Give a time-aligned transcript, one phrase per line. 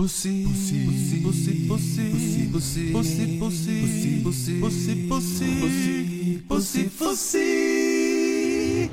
[0.00, 1.20] Pussy, Pussy, Pussy,
[1.68, 3.82] Pussy, Pussy, Pussy, Pussy, Pussy,
[5.10, 8.88] Pussy, Pussy, Pussy, Pussy.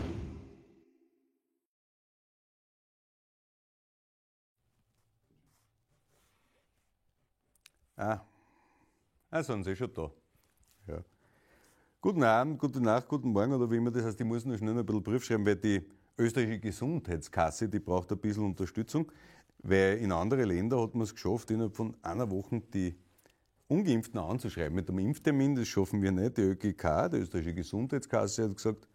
[7.95, 8.19] Ah,
[9.31, 10.11] ah sind Sie schon da.
[10.87, 11.01] Ja.
[12.01, 14.19] Guten Abend, gute Nacht, guten Morgen oder wie immer das heißt.
[14.19, 15.81] Ich muss noch schnell ein bisschen Brief schreiben, weil die
[16.17, 19.09] österreichische Gesundheitskasse, die braucht ein bisschen Unterstützung.
[19.63, 22.95] Weil in andere Länder hat man es geschafft, innerhalb von einer Woche die
[23.67, 25.55] Ungeimpften anzuschreiben mit einem Impftermin.
[25.55, 26.37] Das schaffen wir nicht.
[26.37, 28.87] Die ÖGK, die österreichische Gesundheitskasse, hat gesagt,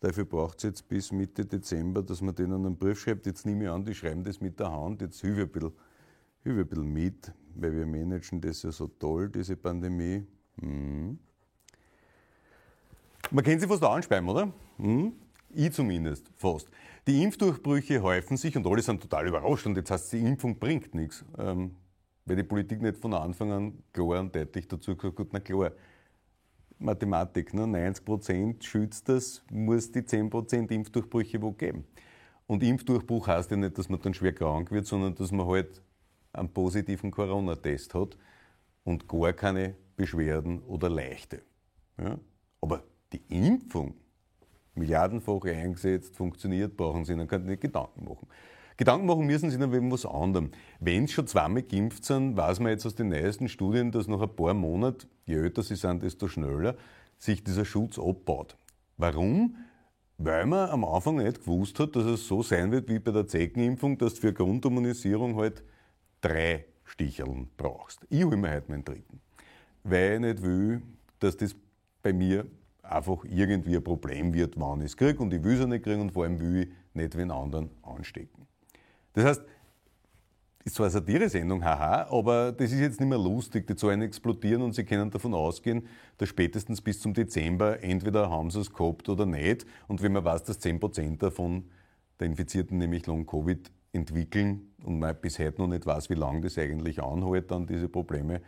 [0.00, 3.26] dafür braucht es jetzt bis Mitte Dezember, dass man denen einen Brief schreibt.
[3.26, 5.00] Jetzt nehme ich an, die schreiben das mit der Hand.
[5.00, 5.72] Jetzt hilfe ich ein bisschen,
[6.42, 10.26] hilfe ein bisschen mit, weil wir managen das ja so toll, diese Pandemie.
[10.60, 11.18] Hm.
[13.30, 14.52] Man kennt sie fast anspeien, oder?
[14.76, 15.12] Hm?
[15.50, 16.68] Ich zumindest, fast.
[17.06, 20.58] Die Impfdurchbrüche häufen sich und alle sind total überrascht und jetzt heißt es, die Impfung
[20.58, 21.24] bringt nichts.
[21.38, 21.76] Ähm,
[22.24, 25.72] weil die Politik nicht von Anfang an klar und deutlich dazu gesagt hat, na klar,
[26.78, 27.64] Mathematik, ne?
[27.64, 31.84] 90% schützt das, muss die 10% Impfdurchbrüche wo geben.
[32.46, 35.82] Und Impfdurchbruch heißt ja nicht, dass man dann schwer krank wird, sondern dass man halt
[36.32, 38.18] einen positiven Corona-Test hat
[38.82, 41.42] und gar keine Beschwerden oder leichte.
[41.98, 42.18] Ja?
[42.60, 42.82] Aber
[43.12, 43.94] die Impfung
[44.74, 48.28] milliardenfach eingesetzt, funktioniert, brauchen Sie dann keine Gedanken machen.
[48.76, 50.50] Gedanken machen müssen Sie dann wegen was anderem.
[50.80, 54.20] Wenn Sie schon zweimal geimpft sind, weiß man jetzt aus den neuesten Studien, dass nach
[54.20, 56.76] ein paar Monaten, je älter Sie sind, desto schneller,
[57.18, 58.56] sich dieser Schutz abbaut.
[58.96, 59.56] Warum?
[60.18, 63.26] Weil man am Anfang nicht gewusst hat, dass es so sein wird wie bei der
[63.26, 65.62] Zeckenimpfung, dass du für Grundimmunisierung halt
[66.20, 68.06] drei Sticheln brauchst.
[68.10, 69.20] Ich hole mir heute meinen dritten.
[69.82, 70.82] Weil ich nicht will,
[71.18, 71.54] dass das
[72.02, 72.46] bei mir
[72.84, 76.00] einfach irgendwie ein Problem wird, wann ich es kriege und ich will es nicht kriegen
[76.00, 78.46] und vor allem will ich nicht den anderen anstecken.
[79.14, 79.42] Das heißt,
[80.64, 83.66] ist zwar eine Satire-Sendung, haha, aber das ist jetzt nicht mehr lustig.
[83.66, 88.50] Die Zahlen explodieren und Sie können davon ausgehen, dass spätestens bis zum Dezember entweder haben
[88.50, 89.66] Sie es gehabt oder nicht.
[89.88, 91.64] Und wenn man weiß, dass 10% davon
[92.18, 96.56] der Infizierten nämlich Long-Covid entwickeln und man bis heute noch nicht weiß, wie lange das
[96.56, 98.40] eigentlich anhält, dann diese Probleme,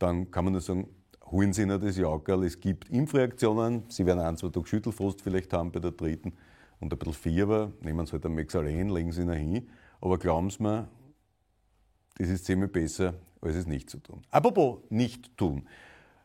[0.00, 0.88] dann kann man nur sagen,
[1.32, 2.44] holen Sie Ihnen das Jackerl.
[2.44, 3.84] Es gibt Impfreaktionen.
[3.88, 6.34] Sie werden ein, zwei Tage Schüttelfrost vielleicht haben bei der dritten
[6.78, 7.72] und ein bisschen Fieber.
[7.80, 9.68] Nehmen Sie halt ein Mexalen, legen Sie ihn hin.
[10.00, 10.88] Aber glauben Sie mir,
[12.18, 14.20] das ist ziemlich besser, als es nicht zu tun.
[14.30, 15.66] Apropos nicht tun.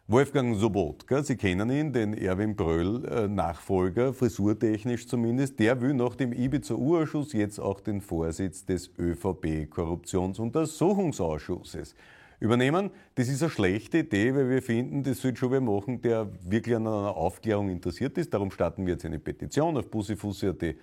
[0.09, 7.33] Wolfgang Sobotka, Sie kennen ihn, den Erwin Bröll-Nachfolger, frisurtechnisch zumindest, der will nach dem Ibiza-Urausschuss
[7.33, 11.93] jetzt auch den Vorsitz des ÖVP-Korruptionsuntersuchungsausschusses
[12.39, 12.91] übernehmen.
[13.15, 16.75] Das ist eine schlechte Idee, weil wir finden, das sollte schon wer machen, der wirklich
[16.75, 18.33] an einer Aufklärung interessiert ist.
[18.33, 20.75] Darum starten wir jetzt eine Petition auf bussifussi.at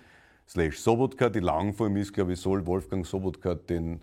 [0.47, 1.29] slash Sobotka.
[1.29, 4.01] Die Langform ist, glaube ich, soll Wolfgang Sobotka den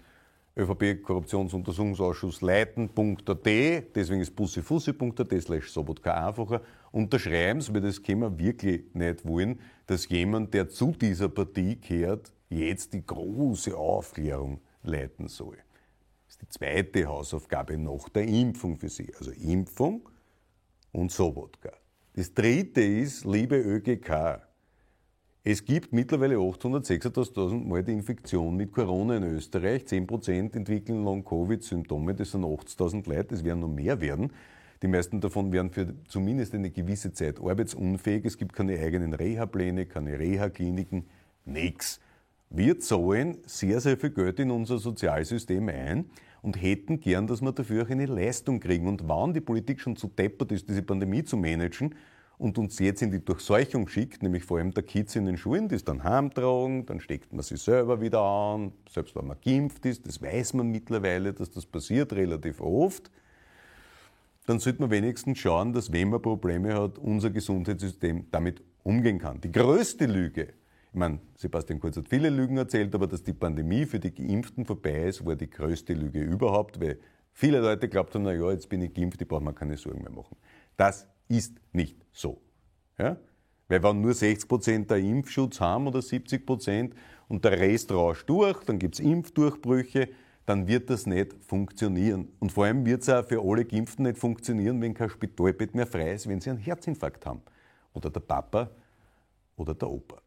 [0.57, 6.61] ÖVP-Korruptionsuntersuchungsausschuss leiten.at, deswegen ist bussifussi.at slash Sobotka einfacher.
[6.91, 11.81] Unterschreiben Sie, weil das können wir wirklich nicht wollen, dass jemand, der zu dieser Partie
[11.81, 15.57] gehört, jetzt die große Aufklärung leiten soll
[16.43, 19.13] die zweite Hausaufgabe nach der Impfung für Sie.
[19.19, 20.09] Also Impfung
[20.93, 21.73] und Sobotka.
[22.15, 24.43] Das dritte ist, liebe ÖGK,
[25.45, 29.85] es gibt mittlerweile 886.000 Mal die Infektion mit Corona in Österreich.
[29.85, 34.33] 10% entwickeln Long-Covid-Symptome, das sind 80.000 Leute, es werden noch mehr werden.
[34.83, 38.25] Die meisten davon werden für zumindest eine gewisse Zeit arbeitsunfähig.
[38.25, 41.07] Es gibt keine eigenen Reha-Pläne, keine Reha-Kliniken,
[41.45, 42.01] nichts.
[42.51, 46.05] Wir zahlen sehr, sehr viel Geld in unser Sozialsystem ein
[46.43, 48.89] und hätten gern, dass wir dafür auch eine Leistung kriegen.
[48.89, 51.95] Und wann die Politik schon zu deppert ist, diese Pandemie zu managen
[52.37, 55.69] und uns jetzt in die Durchseuchung schickt, nämlich vor allem der Kids in den Schulen,
[55.69, 59.87] die es dann heimtragen, dann steckt man sie selber wieder an, selbst wenn man geimpft
[59.87, 63.13] ist, das weiß man mittlerweile, dass das passiert relativ oft,
[64.47, 69.41] dann sollte man wenigstens schauen, dass wenn man Probleme hat, unser Gesundheitssystem damit umgehen kann.
[69.41, 70.49] Die größte Lüge
[70.93, 74.67] ich meine, Sebastian Kurz hat viele Lügen erzählt, aber dass die Pandemie für die Geimpften
[74.67, 76.99] vorbei ist, war die größte Lüge überhaupt, weil
[77.33, 80.03] viele Leute glaubt haben, na ja, jetzt bin ich geimpft, ich brauche mir keine Sorgen
[80.03, 80.37] mehr machen.
[80.77, 82.43] Das ist nicht so.
[82.99, 83.17] Ja?
[83.69, 86.95] Weil wenn nur 60 Prozent der Impfschutz haben oder 70 Prozent
[87.27, 90.11] und der Rest rauscht durch, dann gibt es Impfdurchbrüche,
[90.45, 92.29] dann wird das nicht funktionieren.
[92.39, 95.87] Und vor allem wird es auch für alle Geimpften nicht funktionieren, wenn kein Spitalbett mehr
[95.87, 97.41] frei ist, wenn sie einen Herzinfarkt haben.
[97.95, 98.71] Oder der Papa
[99.57, 100.21] oder der Opa.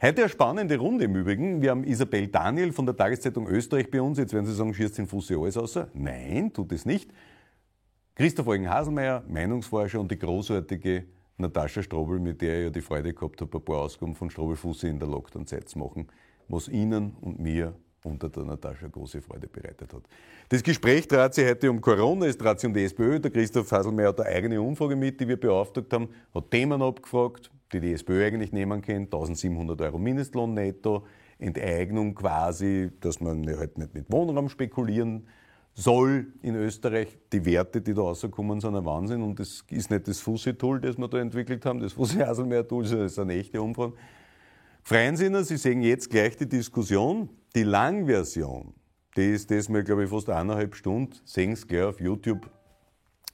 [0.00, 1.60] Heute eine spannende Runde im Übrigen.
[1.60, 4.16] Wir haben Isabel Daniel von der Tageszeitung Österreich bei uns.
[4.16, 5.88] Jetzt werden Sie sagen, schießt den Fuß alles außer.
[5.92, 7.10] Nein, tut es nicht.
[8.14, 11.04] Christoph Eugen-Haselmeier, Meinungsforscher und die großartige
[11.36, 14.54] Natascha Strobel, mit der ich ja die Freude gehabt habe, ein paar Ausgaben von Strobel
[14.54, 16.06] Fuße in der Lockdown-Zeit zu machen,
[16.46, 17.74] was Ihnen und mir
[18.08, 20.02] unter der Natascha große Freude bereitet hat.
[20.48, 23.20] Das Gespräch dreht sich heute um Corona, es dreht sich um die SPÖ.
[23.20, 27.50] Der Christoph Haselmeier hat eine eigene Umfrage mit, die wir beauftragt haben, hat Themen abgefragt,
[27.72, 29.02] die die SPÖ eigentlich nehmen kann.
[29.02, 31.06] 1700 Euro Mindestlohn netto,
[31.38, 35.26] Enteignung quasi, dass man halt nicht mit Wohnraum spekulieren
[35.74, 37.16] soll in Österreich.
[37.32, 40.98] Die Werte, die da rauskommen, sind ein Wahnsinn und das ist nicht das Fussi-Tool, das
[40.98, 43.92] wir da entwickelt haben, das Fussi-Haselmeier-Tool, sondern das ist eine echte Umfrage.
[44.88, 47.28] Freien Sie sehen jetzt gleich die Diskussion.
[47.54, 48.72] Die Langversion,
[49.18, 52.48] die ist das mal, glaube ich, fast eineinhalb Stunden, sehen Sie gleich auf YouTube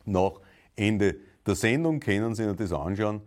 [0.05, 0.41] nach
[0.75, 1.15] Ende
[1.47, 3.21] der Sendung, können Sie das anschauen.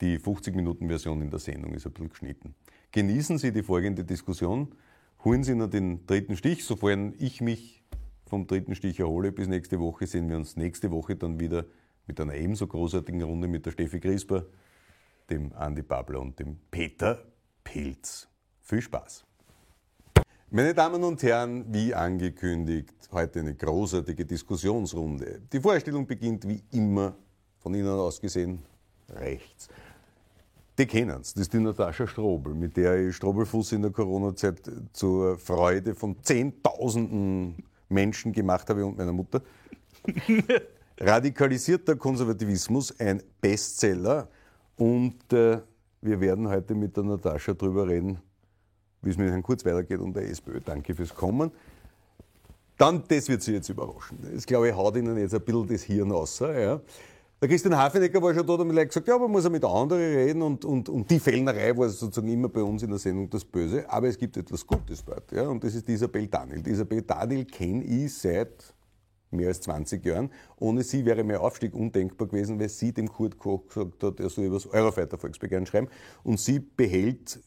[0.00, 2.56] Die 50-Minuten-Version in der Sendung ist ein bisschen geschnitten.
[2.90, 4.74] Genießen Sie die folgende Diskussion,
[5.22, 7.84] holen Sie noch den dritten Stich, sofern ich mich
[8.26, 9.30] vom dritten Stich erhole.
[9.30, 11.64] Bis nächste Woche sehen wir uns nächste Woche dann wieder
[12.08, 14.46] mit einer ebenso großartigen Runde mit der Steffi Grisper,
[15.30, 17.24] dem Andi Babler und dem Peter
[17.72, 18.26] Pilz.
[18.62, 19.24] Viel Spaß!
[20.50, 25.42] Meine Damen und Herren, wie angekündigt, heute eine großartige Diskussionsrunde.
[25.52, 27.14] Die Vorstellung beginnt wie immer
[27.58, 28.62] von Ihnen aus gesehen
[29.10, 29.68] rechts.
[30.78, 34.62] Die kennen es, das ist die Natascha Strobel, mit der ich Strobelfuß in der Corona-Zeit
[34.94, 39.42] zur Freude von Zehntausenden Menschen gemacht habe und meiner Mutter.
[40.98, 44.26] Radikalisierter Konservativismus, ein Bestseller.
[44.76, 45.58] Und äh,
[46.00, 48.18] wir werden heute mit der Natascha darüber reden,
[49.02, 50.60] wie es mit Herrn Kurz weitergeht und der SPÖ.
[50.64, 51.50] Danke fürs Kommen.
[52.76, 54.18] Dann, das wird Sie jetzt überraschen.
[54.32, 56.38] Das, glaube ich, haut Ihnen jetzt ein bisschen das Hirn raus.
[56.38, 56.80] Ja.
[57.40, 60.02] Der Christian Hafenecker war schon da und hat gesagt, ja, man muss ja mit anderen
[60.02, 63.44] reden und, und, und die Fellnerei war sozusagen immer bei uns in der Sendung das
[63.44, 63.88] Böse.
[63.88, 65.30] Aber es gibt etwas Gutes dort.
[65.30, 66.62] Ja, und das ist die Isabel Daniel.
[66.62, 68.74] Die Isabel Daniel kenne ich seit
[69.30, 70.30] mehr als 20 Jahren.
[70.56, 74.30] Ohne sie wäre mein Aufstieg undenkbar gewesen, weil sie dem Kurt Koch gesagt hat, er
[74.30, 75.88] soll über das Eurofighter-Volksbegehren schreiben.
[76.22, 77.40] Und sie behält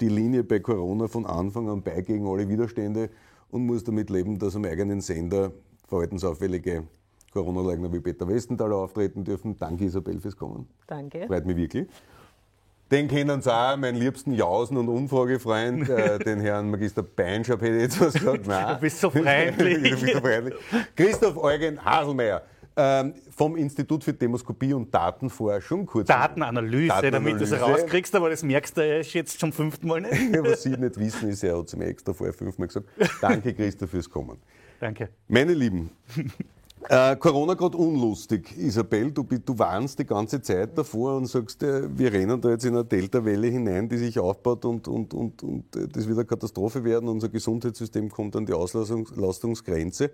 [0.00, 3.10] die Linie bei Corona von Anfang an bei gegen alle Widerstände
[3.50, 5.52] und muss damit leben, dass am eigenen Sender
[5.88, 6.84] verhaltensauffällige
[7.32, 9.56] Corona-Leugner wie Peter Westenthaler auftreten dürfen.
[9.58, 10.68] Danke Isabel fürs Kommen.
[10.86, 11.26] Danke.
[11.26, 11.88] Freut mich wirklich.
[12.90, 17.76] Den kennen Sie auch, meinen liebsten Jausen- und Umfragefreund, äh, den Herrn Magister Beinschab, hätte
[17.76, 18.46] ich jetzt was gesagt.
[18.48, 18.74] Nein.
[18.74, 19.74] Du bist so freundlich.
[19.82, 20.54] du bist so freundlich.
[20.96, 22.42] Christoph Eugen Haselmeier.
[22.76, 25.86] Ähm, vom Institut für Demoskopie und Datenforschung.
[25.86, 30.00] Kurz Datenanalyse, Datenanalyse, damit du es rauskriegst, aber das merkst du jetzt zum fünften Mal
[30.00, 30.12] nicht.
[30.42, 32.86] Was Sie nicht wissen, ist, er hat es mir extra vorher fünfmal gesagt.
[33.20, 34.38] Danke, Christoph, fürs Kommen.
[34.78, 35.10] Danke.
[35.28, 35.90] Meine Lieben,
[36.88, 38.56] äh, Corona gerade unlustig.
[38.56, 42.64] Isabel, du, du warnst die ganze Zeit davor und sagst, äh, wir rennen da jetzt
[42.64, 46.26] in eine Delta-Welle hinein, die sich aufbaut und, und, und, und äh, das wird eine
[46.26, 47.08] Katastrophe werden.
[47.08, 50.10] Unser Gesundheitssystem kommt an die Auslastungsgrenze.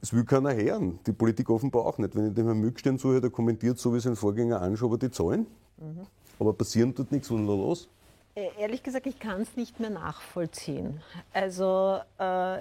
[0.00, 0.98] Es will keiner hören.
[1.06, 2.16] Die Politik offenbar auch nicht.
[2.16, 5.46] Wenn ich dem Herrn Mückstein zuhöre, der kommentiert so wie sein Vorgänger anschaue, die Zahlen.
[5.78, 6.06] Mhm.
[6.40, 7.88] Aber passieren tut nichts, was ist los?
[8.34, 11.00] Äh, ehrlich gesagt, ich kann es nicht mehr nachvollziehen.
[11.32, 12.60] Also äh,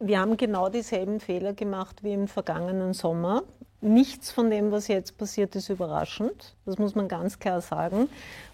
[0.00, 3.42] wir haben genau dieselben Fehler gemacht wie im vergangenen Sommer.
[3.82, 6.54] Nichts von dem, was jetzt passiert, ist überraschend.
[6.64, 8.08] Das muss man ganz klar sagen.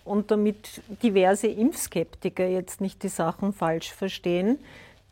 [0.04, 4.58] Und damit diverse Impfskeptiker jetzt nicht die Sachen falsch verstehen,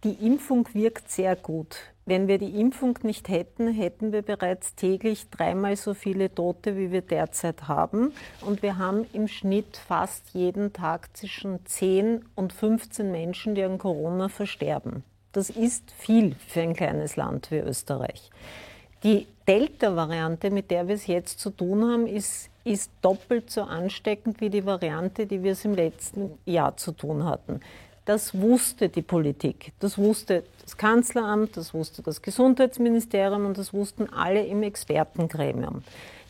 [0.03, 1.77] die Impfung wirkt sehr gut.
[2.05, 6.93] Wenn wir die Impfung nicht hätten, hätten wir bereits täglich dreimal so viele Tote, wie
[6.93, 8.13] wir derzeit haben.
[8.43, 13.79] Und wir haben im Schnitt fast jeden Tag zwischen 10 und 15 Menschen, die an
[13.79, 15.05] Corona versterben.
[15.35, 18.31] Das ist viel für ein kleines Land wie Österreich.
[19.03, 24.41] Die Delta-Variante, mit der wir es jetzt zu tun haben, ist, ist doppelt so ansteckend
[24.41, 27.61] wie die Variante, die wir es im letzten Jahr zu tun hatten.
[28.05, 34.09] Das wusste die Politik, das wusste das Kanzleramt, das wusste das Gesundheitsministerium und das wussten
[34.13, 35.83] alle im Expertengremium.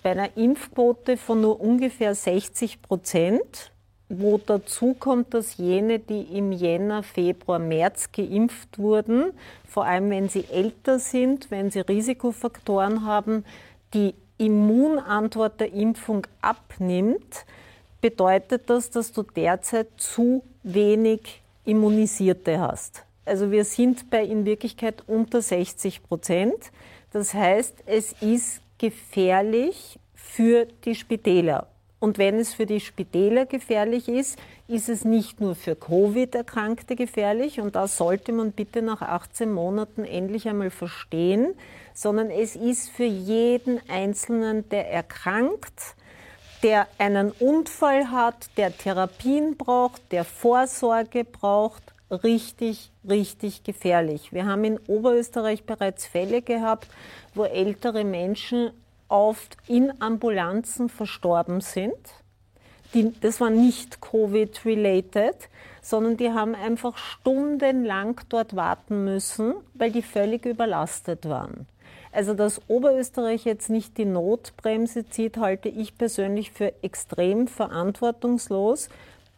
[0.03, 3.71] Bei einer Impfquote von nur ungefähr 60 Prozent
[4.09, 9.33] wo dazu kommt, dass jene, die im Jänner, Februar, März geimpft wurden,
[9.67, 13.45] vor allem wenn sie älter sind, wenn sie Risikofaktoren haben,
[13.95, 17.45] die Immunantwort der Impfung abnimmt,
[18.01, 23.05] bedeutet das, dass du derzeit zu wenig Immunisierte hast.
[23.25, 26.73] Also wir sind bei in Wirklichkeit unter 60 Prozent.
[27.13, 31.69] Das heißt, es ist gefährlich für die Spitäler.
[32.05, 37.61] Und wenn es für die Spitäler gefährlich ist, ist es nicht nur für Covid-Erkrankte gefährlich.
[37.61, 41.55] Und das sollte man bitte nach 18 Monaten endlich einmal verstehen,
[41.95, 45.97] sondern es ist für jeden Einzelnen, der erkrankt,
[46.63, 54.31] der einen Unfall hat, der Therapien braucht, der Vorsorge braucht, richtig, richtig gefährlich.
[54.31, 56.87] Wir haben in Oberösterreich bereits Fälle gehabt,
[57.35, 58.73] wo ältere Menschen
[59.09, 61.95] oft in Ambulanzen verstorben sind,
[62.95, 65.49] die, das war nicht Covid-related,
[65.83, 71.67] sondern die haben einfach stundenlang dort warten müssen, weil die völlig überlastet waren.
[72.13, 78.89] Also dass Oberösterreich jetzt nicht die Notbremse zieht, halte ich persönlich für extrem verantwortungslos.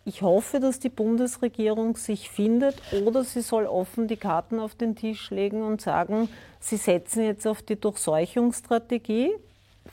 [0.05, 4.95] Ich hoffe, dass die Bundesregierung sich findet oder sie soll offen die Karten auf den
[4.95, 6.29] Tisch legen und sagen,
[6.61, 9.33] sie setzen jetzt auf die Durchseuchungsstrategie.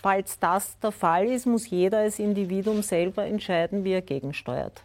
[0.02, 4.84] Falls das der Fall ist, muss jeder als Individuum selber entscheiden, wie er gegensteuert.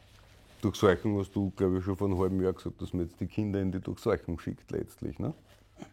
[0.61, 3.27] Durchseuchung hast du, glaube ich, schon vor einem halben Jahr gesagt, dass man jetzt die
[3.27, 5.19] Kinder in die Durchseuchung schickt letztlich.
[5.19, 5.33] Ne?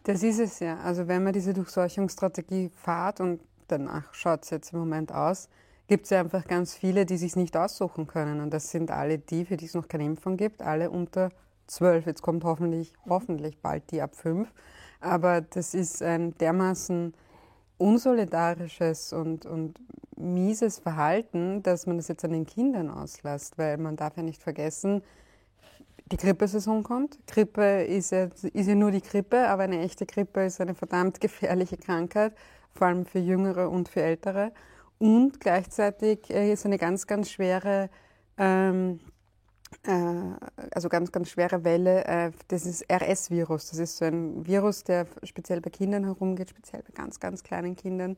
[0.02, 0.78] Das ist es ja.
[0.78, 5.48] Also wenn man diese Durchseuchungsstrategie fahrt und danach schaut es jetzt im Moment aus,
[5.86, 8.40] gibt es ja einfach ganz viele, die sich nicht aussuchen können.
[8.40, 11.30] Und das sind alle die, für die es noch keine Impfung gibt, alle unter
[11.66, 12.06] zwölf.
[12.06, 14.52] Jetzt kommt hoffentlich, hoffentlich bald die ab fünf.
[15.00, 17.14] Aber das ist ein dermaßen
[17.78, 19.78] unsolidarisches und, und
[20.16, 24.42] mieses Verhalten, dass man das jetzt an den Kindern auslässt, weil man darf ja nicht
[24.42, 25.02] vergessen,
[26.12, 27.18] die Grippesaison kommt.
[27.26, 31.20] Grippe ist ja, ist ja nur die Grippe, aber eine echte Grippe ist eine verdammt
[31.20, 32.34] gefährliche Krankheit,
[32.74, 34.52] vor allem für Jüngere und für Ältere.
[34.98, 37.90] Und gleichzeitig äh, ist eine ganz, ganz schwere,
[38.38, 39.15] ähm, äh,
[40.70, 43.70] also ganz, ganz schwere Welle, äh, das ist RS-Virus.
[43.70, 47.76] Das ist so ein Virus, der speziell bei Kindern herumgeht, speziell bei ganz, ganz kleinen
[47.76, 48.16] Kindern.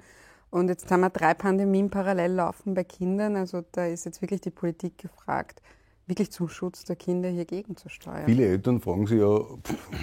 [0.50, 3.37] Und jetzt haben wir drei Pandemien parallel laufen bei Kindern.
[3.37, 5.61] Also da ist jetzt wirklich die Politik gefragt,
[6.07, 8.25] wirklich zum Schutz der Kinder hier gegenzusteuern.
[8.25, 9.40] Viele Eltern fragen sich ja,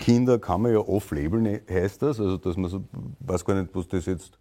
[0.01, 2.19] Kinder kann man ja off-labeln, heißt das?
[2.19, 2.83] Also dass man so,
[3.19, 4.37] weiß gar nicht, was das jetzt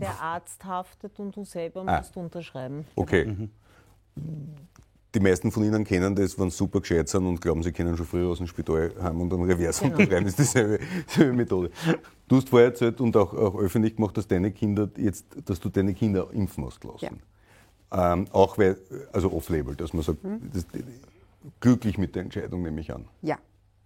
[0.00, 1.98] der Arzt haftet und du selber ah.
[1.98, 2.84] musst unterschreiben.
[2.96, 3.24] Okay.
[3.26, 3.50] Mhm.
[5.14, 7.96] Die meisten von Ihnen kennen das, wenn sie super gescheit sind und glauben, sie können
[7.96, 9.94] schon früher aus dem Spital haben und dann Revers genau.
[9.94, 10.78] unterschreiben, ist dieselbe,
[11.08, 11.70] dieselbe Methode.
[12.28, 15.68] Du hast vorher erzählt und auch, auch, öffentlich gemacht, dass deine Kinder jetzt, dass du
[15.68, 17.20] deine Kinder impfen hast lassen.
[17.92, 18.14] Ja.
[18.14, 18.78] Ähm, auch weil,
[19.12, 20.50] also off-label, dass man sagt, mhm.
[20.52, 20.66] das,
[21.60, 23.06] glücklich mit der Entscheidung, nehme ich an.
[23.20, 23.38] Ja.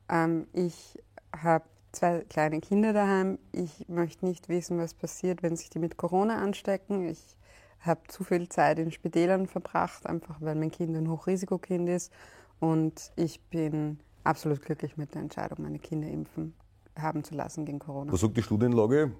[0.08, 0.98] Ähm, ich
[1.36, 3.38] habe zwei kleine Kinder daheim.
[3.52, 7.08] Ich möchte nicht wissen, was passiert, wenn sich die mit Corona anstecken.
[7.08, 7.36] Ich
[7.80, 12.12] habe zu viel Zeit in Spitälern verbracht, einfach weil mein Kind ein Hochrisikokind ist.
[12.58, 16.54] Und ich bin absolut glücklich mit der Entscheidung, meine Kinder impfen
[16.98, 18.12] haben zu lassen gegen Corona.
[18.12, 19.12] Was sagt die Studienlage?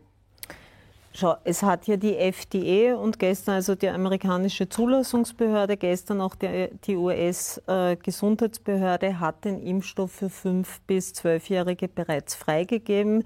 [1.12, 6.68] Schau, es hat ja die FDA und gestern also die amerikanische Zulassungsbehörde, gestern auch die,
[6.84, 13.25] die US-Gesundheitsbehörde hat den Impfstoff für 5- bis 12-Jährige bereits freigegeben.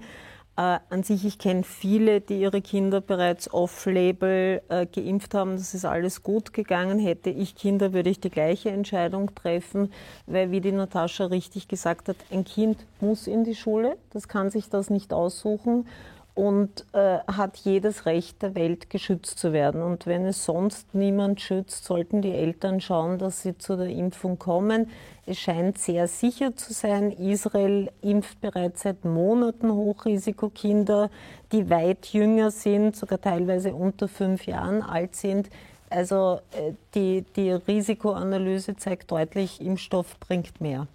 [0.57, 5.53] Äh, an sich, ich kenne viele, die ihre Kinder bereits off-label äh, geimpft haben.
[5.53, 6.99] Das ist alles gut gegangen.
[6.99, 9.91] Hätte ich Kinder, würde ich die gleiche Entscheidung treffen,
[10.25, 13.97] weil, wie die Natascha richtig gesagt hat, ein Kind muss in die Schule.
[14.11, 15.85] Das kann sich das nicht aussuchen
[16.33, 19.81] und äh, hat jedes Recht der Welt, geschützt zu werden.
[19.81, 24.39] Und wenn es sonst niemand schützt, sollten die Eltern schauen, dass sie zu der Impfung
[24.39, 24.89] kommen.
[25.25, 27.11] Es scheint sehr sicher zu sein.
[27.11, 31.09] Israel impft bereits seit Monaten Hochrisikokinder,
[31.51, 35.49] die weit jünger sind, sogar teilweise unter fünf Jahren alt sind.
[35.89, 40.87] Also äh, die, die Risikoanalyse zeigt deutlich, Impfstoff bringt mehr.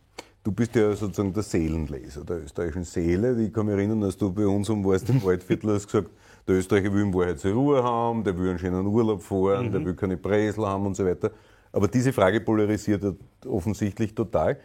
[0.46, 3.36] Du bist ja sozusagen der Seelenleser der österreichischen Seele.
[3.42, 6.08] Ich kann mich erinnern, dass du bei uns um warst im Waldviertel hast gesagt,
[6.46, 9.72] der Österreicher will in Wahrheit seine Ruhe haben, der will einen schönen Urlaub fahren, mhm.
[9.72, 11.32] der will keine Bresel haben und so weiter.
[11.72, 13.02] Aber diese Frage polarisiert
[13.44, 14.60] offensichtlich total.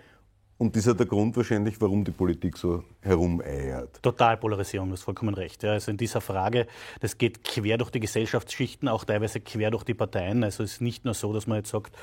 [0.59, 4.03] Und das ist ja der Grund wahrscheinlich, warum die Politik so herumeiert.
[4.03, 5.63] Total Polarisierung, du hast vollkommen recht.
[5.63, 6.67] Ja, also in dieser Frage,
[6.99, 10.43] das geht quer durch die Gesellschaftsschichten, auch teilweise quer durch die Parteien.
[10.43, 11.95] Also es ist nicht nur so, dass man jetzt sagt,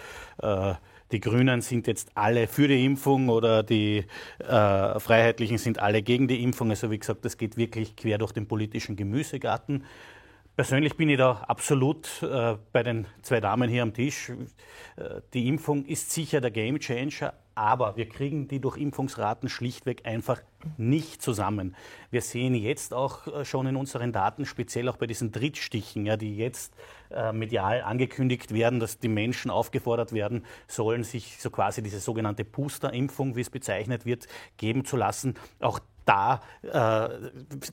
[0.43, 0.75] äh,
[1.13, 4.05] die Grünen sind jetzt alle für die Impfung oder die
[4.39, 6.71] äh, Freiheitlichen sind alle gegen die Impfung.
[6.71, 9.85] Also wie gesagt, das geht wirklich quer durch den politischen Gemüsegarten.
[10.57, 14.31] Persönlich bin ich da absolut äh, bei den zwei Damen hier am Tisch.
[14.97, 20.41] Äh, die Impfung ist sicher der Gamechanger, aber wir kriegen die Durchimpfungsraten schlichtweg einfach
[20.77, 21.75] nicht zusammen.
[22.13, 26.17] Wir sehen jetzt auch äh, schon in unseren Daten, speziell auch bei diesen Drittstichen, ja,
[26.17, 26.73] die jetzt
[27.11, 32.45] äh, medial angekündigt werden, dass die Menschen aufgefordert werden sollen, sich so quasi diese sogenannte
[32.45, 35.35] Booster-Impfung, wie es bezeichnet wird, geben zu lassen.
[35.59, 37.09] Auch da äh,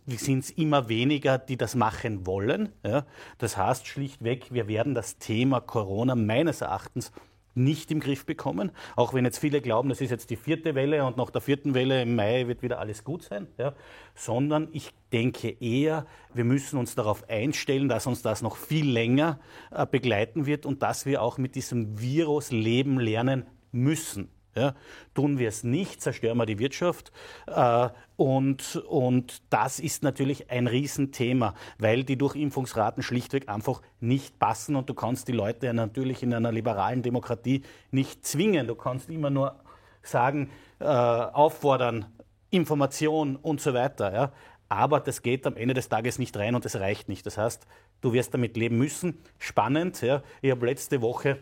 [0.08, 2.70] sind es immer weniger, die das machen wollen.
[2.84, 3.06] Ja.
[3.38, 7.12] Das heißt schlichtweg, wir werden das Thema Corona meines Erachtens
[7.56, 8.72] nicht im Griff bekommen.
[8.96, 11.74] Auch wenn jetzt viele glauben, das ist jetzt die vierte Welle und nach der vierten
[11.74, 13.48] Welle im Mai wird wieder alles gut sein.
[13.58, 13.74] Ja.
[14.14, 19.40] Sondern ich denke eher, wir müssen uns darauf einstellen, dass uns das noch viel länger
[19.72, 24.30] äh, begleiten wird und dass wir auch mit diesem Virus leben lernen müssen.
[24.56, 24.74] Ja?
[25.14, 27.12] Tun wir es nicht, zerstören wir die Wirtschaft.
[27.48, 34.76] Äh, und, und das ist natürlich ein Riesenthema, weil die Durchimpfungsraten schlichtweg einfach nicht passen
[34.76, 38.68] und du kannst die Leute natürlich in einer liberalen Demokratie nicht zwingen.
[38.68, 39.56] Du kannst immer nur
[40.02, 42.06] sagen, äh, auffordern,
[42.50, 44.14] Information und so weiter.
[44.14, 44.32] Ja?
[44.70, 47.26] Aber das geht am Ende des Tages nicht rein und das reicht nicht.
[47.26, 47.68] Das heißt,
[48.02, 49.18] du wirst damit leben müssen.
[49.40, 50.02] Spannend.
[50.02, 50.24] Ja?
[50.42, 51.38] Ich habe letzte Woche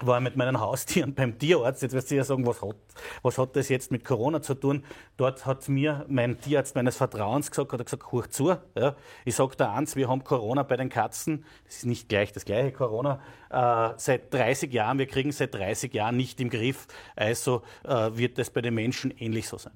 [0.00, 1.82] war mit meinen Haustieren beim Tierarzt.
[1.82, 2.76] Jetzt wirst du ja sagen, was hat,
[3.22, 4.84] was hat das jetzt mit Corona zu tun?
[5.16, 8.56] Dort hat mir mein Tierarzt meines Vertrauens gesagt, hat er gesagt, hoch zu.
[8.76, 8.96] Ja.
[9.24, 11.44] Ich sage da eins, wir haben Corona bei den Katzen.
[11.64, 13.20] Das ist nicht gleich das gleiche Corona.
[13.50, 16.86] Äh, seit 30 Jahren, wir kriegen seit 30 Jahren nicht im Griff.
[17.14, 19.72] Also äh, wird das bei den Menschen ähnlich so sein.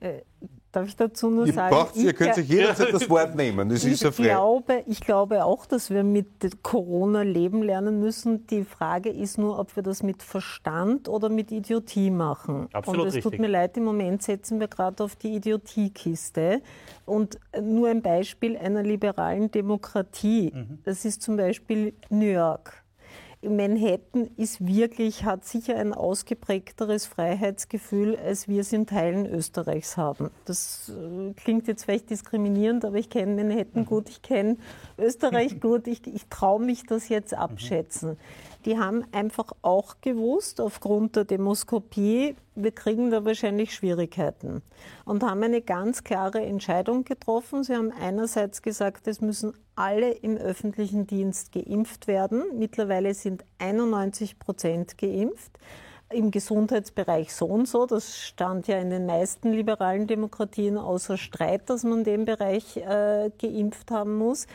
[0.00, 0.22] Äh,
[0.72, 1.74] Darf ich dazu nur ihr sagen?
[1.74, 3.68] Braucht, ihr könnt sich jederzeit das Wort nehmen.
[3.68, 4.24] Das ich, ist ja frei.
[4.24, 8.46] Glaube, ich glaube auch, dass wir mit Corona leben lernen müssen.
[8.46, 12.68] Die Frage ist nur, ob wir das mit Verstand oder mit Idiotie machen.
[12.72, 13.32] Absolut Und es richtig.
[13.32, 16.62] tut mir leid, im Moment setzen wir gerade auf die Idiotiekiste.
[17.04, 20.52] Und nur ein Beispiel einer liberalen Demokratie.
[20.54, 20.78] Mhm.
[20.84, 22.84] Das ist zum Beispiel New York.
[23.42, 30.30] Manhattan ist wirklich, hat sicher ein ausgeprägteres Freiheitsgefühl, als wir es in Teilen Österreichs haben.
[30.44, 34.58] Das äh, klingt jetzt vielleicht diskriminierend, aber ich kenne Manhattan gut, ich kenne
[34.98, 38.18] Österreich gut, ich, ich traue mich das jetzt abschätzen.
[38.64, 44.62] Die haben einfach auch gewusst, aufgrund der Demoskopie, wir kriegen da wahrscheinlich Schwierigkeiten.
[45.04, 47.64] Und haben eine ganz klare Entscheidung getroffen.
[47.64, 52.44] Sie haben einerseits gesagt, es müssen alle im öffentlichen Dienst geimpft werden.
[52.58, 55.58] Mittlerweile sind 91 Prozent geimpft.
[56.12, 57.86] Im Gesundheitsbereich so und so.
[57.86, 63.30] Das stand ja in den meisten liberalen Demokratien außer Streit, dass man den Bereich äh,
[63.38, 64.46] geimpft haben muss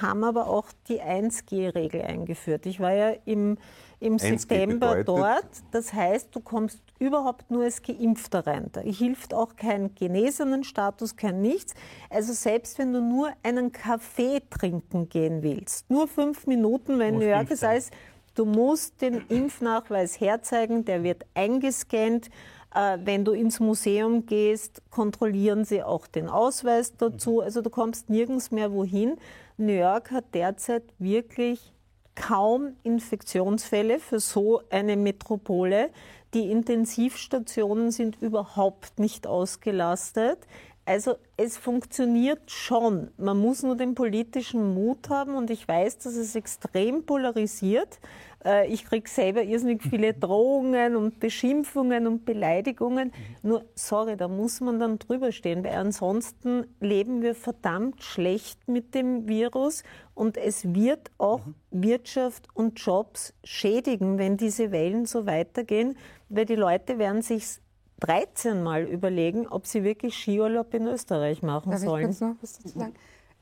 [0.00, 2.66] haben aber auch die 1G-Regel eingeführt.
[2.66, 3.58] Ich war ja im,
[4.00, 5.46] im 1G September dort.
[5.70, 8.70] Das heißt, du kommst überhaupt nur als Geimpfter rein.
[8.72, 11.74] Da hilft auch kein genesenen Status, kein nichts.
[12.10, 17.26] Also selbst wenn du nur einen Kaffee trinken gehen willst, nur fünf Minuten, wenn New
[17.26, 17.92] York heißt,
[18.34, 22.30] du musst den Impfnachweis herzeigen, der wird eingescannt.
[22.74, 27.40] Äh, Wenn du ins Museum gehst, kontrollieren sie auch den Ausweis dazu.
[27.40, 29.16] Also du kommst nirgends mehr wohin.
[29.56, 31.72] New York hat derzeit wirklich
[32.16, 35.90] kaum Infektionsfälle für so eine Metropole.
[36.32, 40.38] Die Intensivstationen sind überhaupt nicht ausgelastet.
[40.86, 43.10] Also es funktioniert schon.
[43.16, 48.00] Man muss nur den politischen Mut haben und ich weiß, dass es extrem polarisiert.
[48.44, 53.12] Äh, Ich kriege selber irrsinnig viele Drohungen und Beschimpfungen und Beleidigungen.
[53.42, 58.94] Nur, sorry, da muss man dann drüber stehen, weil ansonsten leben wir verdammt schlecht mit
[58.94, 65.96] dem Virus und es wird auch Wirtschaft und Jobs schädigen, wenn diese Wellen so weitergehen,
[66.28, 67.63] weil die Leute werden sich
[68.00, 72.04] 13 Mal überlegen, ob sie wirklich Skiurlaub in Österreich machen Darf ich sollen.
[72.06, 72.94] kurz noch was dazu sagen?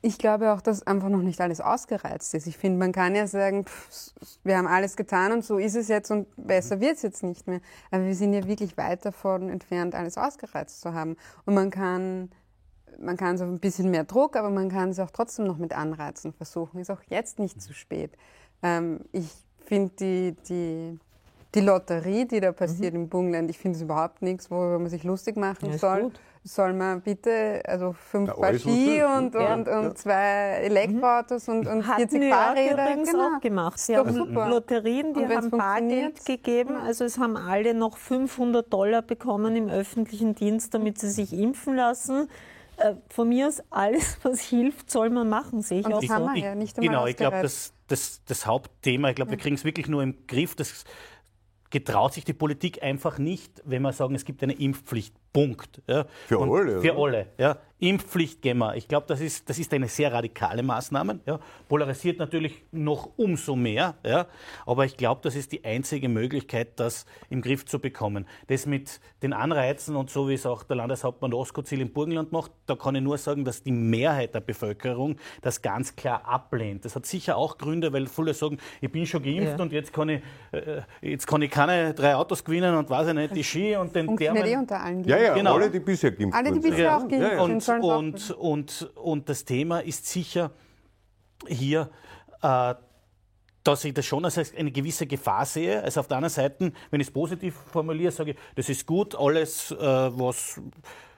[0.04, 2.48] Ich glaube auch, dass einfach noch nicht alles ausgereizt ist.
[2.48, 4.12] Ich finde, man kann ja sagen, pff,
[4.42, 7.46] wir haben alles getan und so ist es jetzt und besser wird es jetzt nicht
[7.46, 7.60] mehr.
[7.92, 11.16] Aber wir sind ja wirklich weit davon entfernt, alles ausgereizt zu haben.
[11.44, 12.30] Und man kann,
[12.98, 15.72] man kann so ein bisschen mehr Druck, aber man kann es auch trotzdem noch mit
[15.72, 16.80] Anreizen versuchen.
[16.80, 18.10] Ist auch jetzt nicht zu spät.
[18.60, 19.30] Ähm, ich
[19.64, 20.98] finde die, die,
[21.54, 25.04] die Lotterie, die da passiert im Burgenland, ich finde es überhaupt nichts, worüber man sich
[25.04, 26.02] lustig machen Ja, soll.
[26.02, 26.20] gut.
[26.44, 29.54] Soll man bitte, also fünf Ja, Paar Ski und, Ja.
[29.54, 32.72] und, und zwei Elektroautos und, und Hat 40 New Fahrräder.
[32.72, 33.36] übrigens genau.
[33.36, 33.78] auch gemacht.
[33.78, 34.48] Sie haben super.
[34.48, 36.74] Lotterien, die Und haben Bargeld gegeben.
[36.76, 41.76] Also es haben alle noch 500 Dollar bekommen im öffentlichen Dienst, damit sie sich impfen
[41.76, 42.28] lassen.
[42.78, 46.34] Äh, Von mir aus alles, was hilft, soll man machen, sehe ich Und auch haben
[46.34, 49.86] wir ja Genau, ich glaube, das, das, das Hauptthema, ich glaube, wir kriegen es wirklich
[49.86, 50.56] nur im Griff.
[50.56, 50.84] Das
[51.72, 55.16] getraut sich die Politik einfach nicht, wenn wir sagen, es gibt eine Impfpflicht.
[55.33, 55.81] Punkt.
[55.87, 56.05] Ja.
[56.27, 57.03] Für Und alle, Für oder?
[57.18, 57.27] alle.
[57.38, 57.57] Ja.
[57.79, 58.77] Impfpflicht gehen wir.
[58.77, 61.18] Ich glaube, das ist, das ist eine sehr radikale Maßnahme.
[61.27, 61.40] Ja.
[61.68, 63.97] Polarisiert natürlich noch umso mehr.
[64.07, 64.27] Ja.
[64.66, 68.29] Aber ich glaube, das ist die einzige Möglichkeit, das im Griff zu bekommen.
[68.47, 72.53] Das mit den Anreizen und so wie es auch der Landeshauptmann Roskozil im Burgenland macht,
[72.66, 76.85] da kann ich nur sagen, dass die Mehrheit der Bevölkerung das ganz klar ablehnt.
[76.85, 79.62] Das hat sicher auch Gründe, weil viele sagen, ich bin schon geimpft Ja.
[79.64, 83.14] und jetzt kann ich, äh, jetzt kann ich keine drei Autos gewinnen und weiß ich
[83.14, 84.59] nicht, die Ski und den eh Thermen.
[84.61, 85.54] unter allen Ja, ja, Genau.
[85.54, 87.61] alle, die bisher geimpft Alle, die bisher auch geimpft ja, ja.
[87.61, 87.82] sind.
[87.82, 90.50] Und, und, und, und das Thema ist sicher
[91.46, 91.90] hier,
[92.42, 92.74] äh,
[93.64, 95.82] dass ich das schon als eine gewisse Gefahr sehe.
[95.82, 99.14] Also auf der anderen Seite, wenn ich es positiv formuliere, sage ich, das ist gut,
[99.14, 100.61] alles, äh, was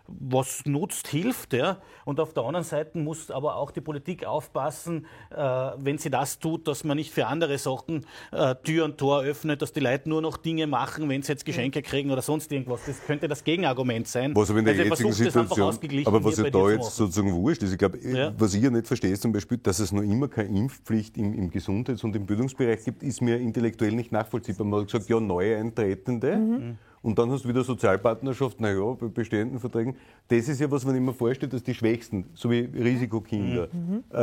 [0.07, 1.53] was nutzt, hilft.
[1.55, 1.79] Ja?
[2.05, 6.39] Und auf der anderen Seite muss aber auch die Politik aufpassen, äh, wenn sie das
[6.39, 10.09] tut, dass man nicht für andere Sachen äh, Tür und Tor öffnet, dass die Leute
[10.09, 12.81] nur noch Dinge machen, wenn sie jetzt Geschenke kriegen oder sonst irgendwas.
[12.87, 14.35] Das könnte das Gegenargument sein.
[14.35, 16.91] Was aber in der Also ich jetzigen Situation, aber was hier ja da jetzt machen.
[16.91, 18.33] sozusagen wurscht ist, ich glaube, Ja.
[18.37, 21.33] was ich ja nicht verstehe, ist zum Beispiel, dass es noch immer keine Impfpflicht im,
[21.35, 24.67] im Gesundheits- und im Bildungsbereich gibt, ist mir intellektuell nicht nachvollziehbar.
[24.67, 26.37] Man hat gesagt, ja, Neueintretende.
[26.37, 26.79] Mhm.
[27.05, 29.95] Und dann hast du wieder Sozialpartnerschaft, naja, bei bestehenden Verträgen.
[30.29, 34.05] Das ist ja, was man immer vorstellt, dass die Schwächsten, so wie Risikokinder, Mhm.
[34.11, 34.17] äh,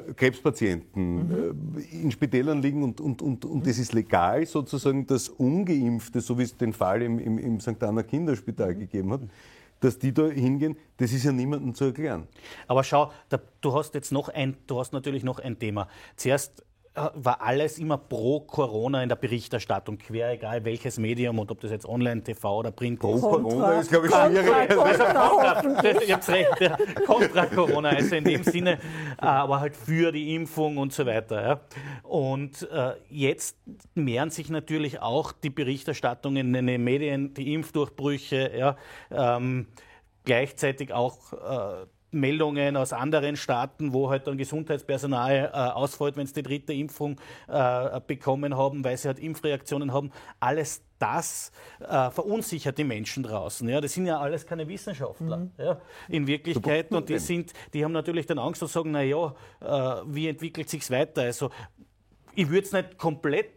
[0.00, 5.30] äh, Krebspatienten äh, in Spitälern liegen und, und, und, und es ist legal sozusagen, dass
[5.30, 7.82] Ungeimpfte, so wie es den Fall im, im, im St.
[7.82, 9.20] Anna Kinderspital gegeben hat,
[9.80, 12.26] dass die da hingehen, das ist ja niemandem zu erklären.
[12.68, 15.88] Aber schau, da, du hast jetzt noch ein, du hast natürlich noch ein Thema.
[16.16, 16.62] Zuerst
[17.14, 21.70] war alles immer pro Corona in der Berichterstattung, quer egal welches Medium und ob das
[21.70, 23.20] jetzt Online, TV oder Print Pro ist.
[23.20, 24.68] Corona ist, glaube ich, schwierig.
[24.74, 26.76] Kontra, ihr habt recht, ja.
[27.06, 31.46] Kontra Corona, also in dem Sinne, äh, aber halt für die Impfung und so weiter.
[31.46, 31.60] Ja.
[32.02, 33.58] Und äh, jetzt
[33.94, 38.76] mehren sich natürlich auch die Berichterstattungen in den Medien, die Impfdurchbrüche, ja,
[39.10, 39.66] ähm,
[40.24, 46.34] gleichzeitig auch äh, Meldungen aus anderen Staaten, wo halt dann Gesundheitspersonal äh, ausfällt, wenn sie
[46.34, 47.16] die dritte Impfung
[47.48, 50.10] äh, bekommen haben, weil sie halt Impfreaktionen haben.
[50.40, 53.68] Alles das äh, verunsichert die Menschen draußen.
[53.68, 57.92] Ja, das sind ja alles keine Wissenschaftler ja, in Wirklichkeit und die sind, die haben
[57.92, 61.22] natürlich dann Angst und sagen, na ja, äh, wie entwickelt sich's weiter?
[61.22, 61.50] Also
[62.34, 63.55] ich würde es nicht komplett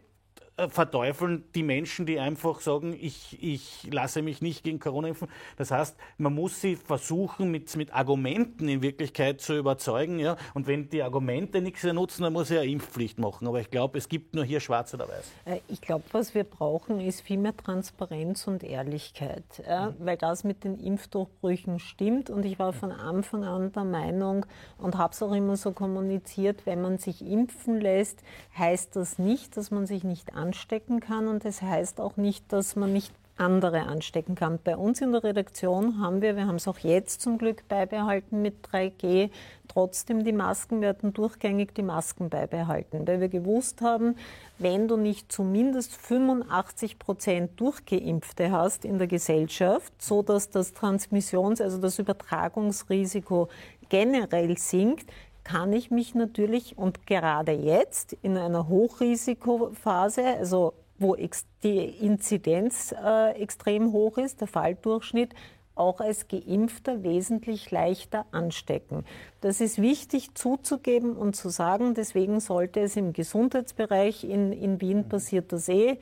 [0.68, 5.30] verteufeln die Menschen, die einfach sagen, ich, ich lasse mich nicht gegen Corona impfen.
[5.58, 10.20] Das heißt, man muss sie versuchen, mit, mit Argumenten in Wirklichkeit zu überzeugen.
[10.20, 10.36] Ja?
[10.54, 13.48] Und wenn die Argumente nichts mehr nutzen, dann muss ich eine Impfpflicht machen.
[13.48, 15.32] Aber ich glaube, es gibt nur hier schwarz oder weiß.
[15.46, 20.44] Äh, Ich glaube, was wir brauchen, ist viel mehr Transparenz und Ehrlichkeit, ja, weil das
[20.44, 22.30] mit den Impfdurchbrüchen stimmt.
[22.30, 24.46] Und ich war von Anfang an der Meinung
[24.78, 28.24] und habe es auch immer so kommuniziert, wenn man sich impfen lässt,
[28.58, 32.76] heißt das nicht, dass man sich nicht anstecken kann und das heißt auch nicht, dass
[32.76, 34.58] man nicht andere anstecken kann.
[34.64, 38.42] Bei uns in der Redaktion haben wir, wir haben es auch jetzt zum Glück beibehalten
[38.42, 39.30] mit 3G,
[39.68, 44.16] trotzdem die Masken, wir hatten durchgängig die Masken beibehalten, weil wir gewusst haben,
[44.58, 51.62] wenn du nicht zumindest 85 Prozent Durchgeimpfte hast in der Gesellschaft, so dass das Transmissions-,
[51.62, 53.50] also das Übertragungsrisiko
[53.88, 55.12] generell sinkt,
[55.50, 61.16] kann ich mich natürlich und gerade jetzt in einer Hochrisikophase, also wo
[61.64, 65.34] die Inzidenz äh, extrem hoch ist, der Falldurchschnitt,
[65.74, 69.06] auch als Geimpfter wesentlich leichter anstecken.
[69.42, 71.96] Das ist wichtig zuzugeben und zu sagen.
[71.96, 75.98] Deswegen sollte es im Gesundheitsbereich in, in Wien passiert das eh.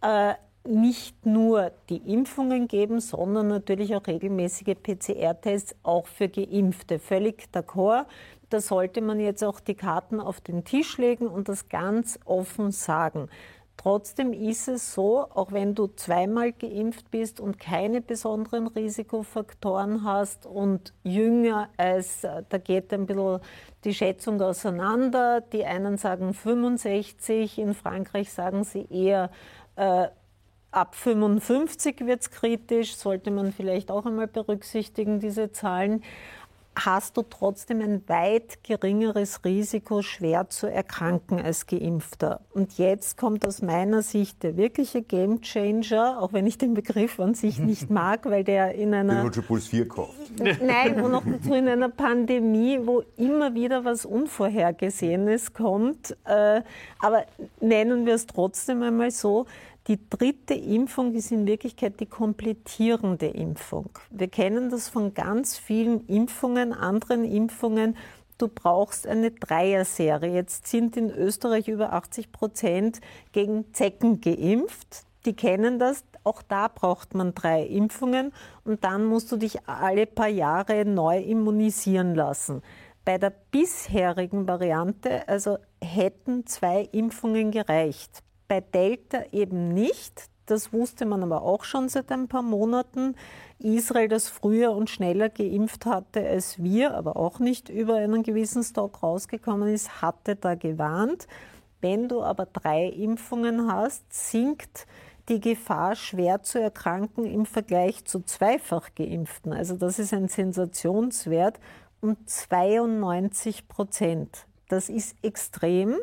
[0.00, 0.34] Äh,
[0.64, 6.98] nicht nur die Impfungen geben, sondern natürlich auch regelmäßige PCR-Tests auch für Geimpfte.
[6.98, 8.06] Völlig d'accord.
[8.50, 12.72] Da sollte man jetzt auch die Karten auf den Tisch legen und das ganz offen
[12.72, 13.28] sagen.
[13.78, 20.46] Trotzdem ist es so, auch wenn du zweimal geimpft bist und keine besonderen Risikofaktoren hast
[20.46, 23.38] und jünger als, da geht ein bisschen
[23.84, 25.40] die Schätzung auseinander.
[25.40, 29.30] Die einen sagen 65, in Frankreich sagen sie eher
[29.76, 30.08] äh,
[30.70, 36.02] ab 55 wird es kritisch, sollte man vielleicht auch einmal berücksichtigen, diese Zahlen
[36.84, 42.40] hast du trotzdem ein weit geringeres Risiko, schwer zu erkranken als Geimpfter.
[42.52, 47.34] Und jetzt kommt aus meiner Sicht der wirkliche Gamechanger, auch wenn ich den Begriff an
[47.34, 50.14] sich nicht mag, weil der in Den einer hat schon Puls 4 gekauft.
[50.62, 56.16] Nein, und noch dazu in einer Pandemie, wo immer wieder was Unvorhergesehenes kommt.
[56.24, 56.62] Äh,
[57.00, 57.24] Aber
[57.60, 59.46] nennen wir es trotzdem einmal so.
[59.88, 63.88] Die dritte Impfung ist in Wirklichkeit die komplettierende Impfung.
[64.10, 67.96] Wir kennen das von ganz vielen Impfungen, anderen Impfungen.
[68.36, 70.34] Du brauchst eine Dreier-Serie.
[70.34, 73.00] Jetzt sind in Österreich über 80 Prozent
[73.32, 75.06] gegen Zecken geimpft.
[75.24, 76.04] Die kennen das.
[76.22, 81.18] Auch da braucht man drei Impfungen und dann musst du dich alle paar Jahre neu
[81.18, 82.60] immunisieren lassen.
[83.06, 88.22] Bei der bisherigen Variante, also hätten zwei Impfungen gereicht.
[88.48, 90.28] Bei Delta eben nicht.
[90.46, 93.14] Das wusste man aber auch schon seit ein paar Monaten.
[93.58, 98.62] Israel, das früher und schneller geimpft hatte als wir, aber auch nicht über einen gewissen
[98.62, 101.26] Stock rausgekommen ist, hatte da gewarnt.
[101.82, 104.86] Wenn du aber drei Impfungen hast, sinkt
[105.28, 109.52] die Gefahr, schwer zu erkranken im Vergleich zu zweifach geimpften.
[109.52, 111.60] Also das ist ein Sensationswert
[112.00, 114.46] um 92 Prozent.
[114.68, 115.96] Das ist extrem.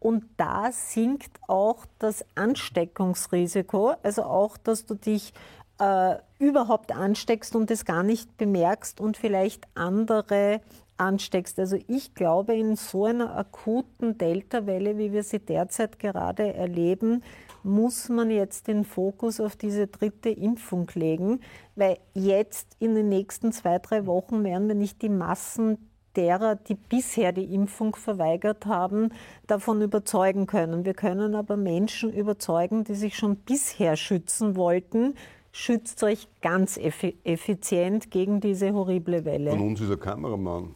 [0.00, 5.32] Und da sinkt auch das Ansteckungsrisiko, also auch, dass du dich
[5.78, 10.60] äh, überhaupt ansteckst und es gar nicht bemerkst und vielleicht andere
[10.98, 11.58] ansteckst.
[11.58, 17.22] Also ich glaube, in so einer akuten Delta-Welle, wie wir sie derzeit gerade erleben,
[17.62, 21.40] muss man jetzt den Fokus auf diese dritte Impfung legen,
[21.76, 26.74] weil jetzt in den nächsten zwei, drei Wochen werden wir nicht die Massen derer, die
[26.74, 29.10] bisher die Impfung verweigert haben,
[29.46, 30.84] davon überzeugen können.
[30.84, 35.14] Wir können aber Menschen überzeugen, die sich schon bisher schützen wollten,
[35.52, 39.50] schützt euch ganz effizient gegen diese horrible Welle.
[39.50, 40.74] Von uns ist ein Kameramann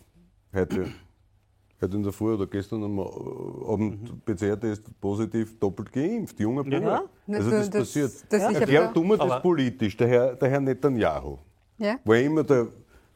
[0.52, 0.86] heute,
[1.80, 4.20] heute in der Früh oder gestern am Abend mhm.
[4.24, 6.80] PCR-Test positiv doppelt geimpft, junger Bube.
[6.80, 7.02] Ja.
[7.28, 8.12] Also das, das passiert.
[8.28, 11.38] Das, das Erklär du mir das politisch, der Herr, der Herr Netanyahu.
[11.78, 11.98] Ja.
[12.04, 12.68] War immer der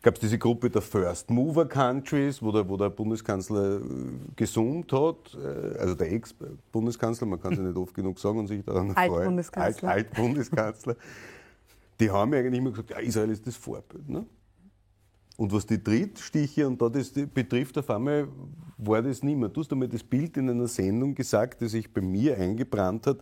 [0.03, 3.81] gab es diese Gruppe der First Mover Countries, wo der, wo der Bundeskanzler äh,
[4.37, 8.47] gesummt hat, äh, also der Ex-Bundeskanzler, man kann es ja nicht oft genug sagen und
[8.47, 9.43] sich daran freuen.
[9.91, 10.93] Alt-Bundeskanzler.
[10.93, 10.99] Alt
[12.01, 14.09] die haben ja eigentlich immer gesagt, ja, Israel ist das Vorbild.
[14.09, 14.27] Ne?
[15.37, 18.29] Und was die Drittstiche und da das betrifft, auf einmal
[18.79, 19.49] war das nicht mehr.
[19.49, 23.19] Du hast einmal das Bild in einer Sendung gesagt, das sich bei mir eingebrannt hat,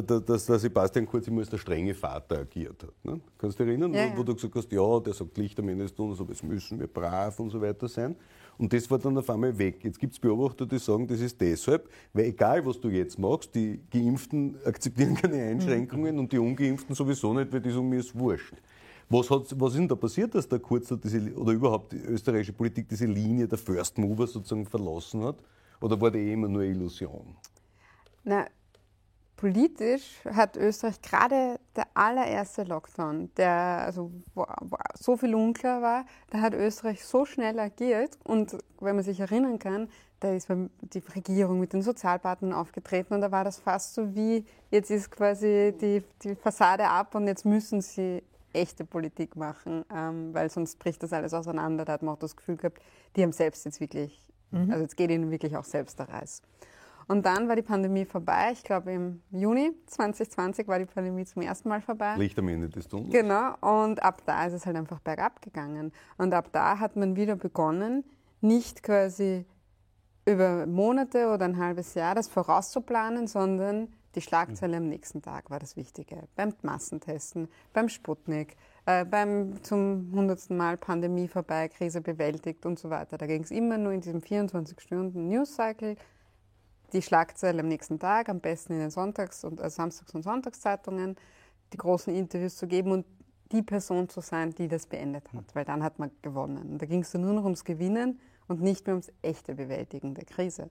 [0.00, 3.04] dass der Sebastian Kurz immer als der strenge Vater agiert hat.
[3.04, 3.20] Ne?
[3.36, 5.68] Kannst du dich erinnern, ja, wo, wo, du gesagt hast, ja, der sagt Licht am
[5.68, 8.16] Ende des Tunnels, aber es müssen wir brav und so weiter sein.
[8.58, 9.82] Und das war dann auf einmal weg.
[9.82, 13.54] Jetzt gibt es Beobachter, die sagen, das ist deshalb, weil egal was du jetzt machst,
[13.54, 16.20] die Geimpften akzeptieren keine Einschränkungen mhm.
[16.20, 18.54] und die Ungeimpften sowieso nicht, weil die sagen, mir ist wurscht.
[19.08, 22.54] Was, hat, was ist denn da passiert, dass der Kurz diese, oder überhaupt die österreichische
[22.54, 25.36] Politik diese Linie der First Mover sozusagen verlassen hat?
[25.80, 27.36] Oder war die eh immer nur Illusion?
[28.24, 28.46] Na,
[29.42, 36.06] politisch hat Österreich gerade der allererste Lockdown, der also wo, wo so viel unklar war,
[36.30, 39.88] da hat Österreich so schnell agiert und wenn man sich erinnern kann,
[40.20, 44.46] da ist die Regierung mit den Sozialpartnern aufgetreten und da war das fast so wie,
[44.70, 50.32] jetzt ist quasi die, die Fassade ab und jetzt müssen sie echte Politik machen, ähm,
[50.32, 51.84] weil sonst bricht das alles auseinander.
[51.84, 52.80] Da hat man auch das Gefühl gehabt,
[53.16, 54.20] die haben selbst jetzt wirklich,
[54.52, 54.70] mhm.
[54.70, 56.42] also jetzt geht ihnen wirklich auch selbst der Reis.
[57.08, 58.50] Und dann war die Pandemie vorbei.
[58.52, 62.16] Ich glaube, im Juni 2020 war die Pandemie zum ersten Mal vorbei.
[62.16, 63.12] Licht am Ende des Tunnels.
[63.12, 63.54] Genau.
[63.60, 65.92] Und ab da ist es halt einfach bergab gegangen.
[66.18, 68.04] Und ab da hat man wieder begonnen,
[68.40, 69.44] nicht quasi
[70.24, 75.58] über Monate oder ein halbes Jahr das vorauszuplanen, sondern die Schlagzeile am nächsten Tag war
[75.58, 76.28] das Wichtige.
[76.36, 82.90] Beim Massentesten, beim Sputnik, äh, beim zum hundertsten Mal Pandemie vorbei, Krise bewältigt und so
[82.90, 83.16] weiter.
[83.16, 85.96] Da ging es immer nur in diesem 24-Stunden-News-Cycle
[86.92, 91.16] die Schlagzeile am nächsten Tag, am besten in den Sonntags- und äh, Samstags- und Sonntagszeitungen,
[91.72, 93.06] die großen Interviews zu geben und
[93.50, 96.72] die Person zu sein, die das beendet hat, weil dann hat man gewonnen.
[96.72, 100.24] Und da ging es nur noch ums Gewinnen und nicht mehr ums echte Bewältigen der
[100.24, 100.70] Krise.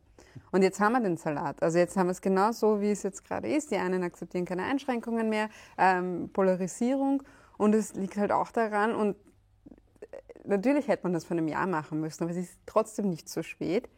[0.52, 1.62] Und jetzt haben wir den Salat.
[1.62, 3.72] Also jetzt haben wir es genau so, wie es jetzt gerade ist.
[3.72, 7.24] Die einen akzeptieren keine Einschränkungen mehr, ähm, Polarisierung.
[7.58, 9.16] Und es liegt halt auch daran, und
[10.00, 13.30] äh, natürlich hätte man das vor einem Jahr machen müssen, aber es ist trotzdem nicht
[13.30, 13.90] so spät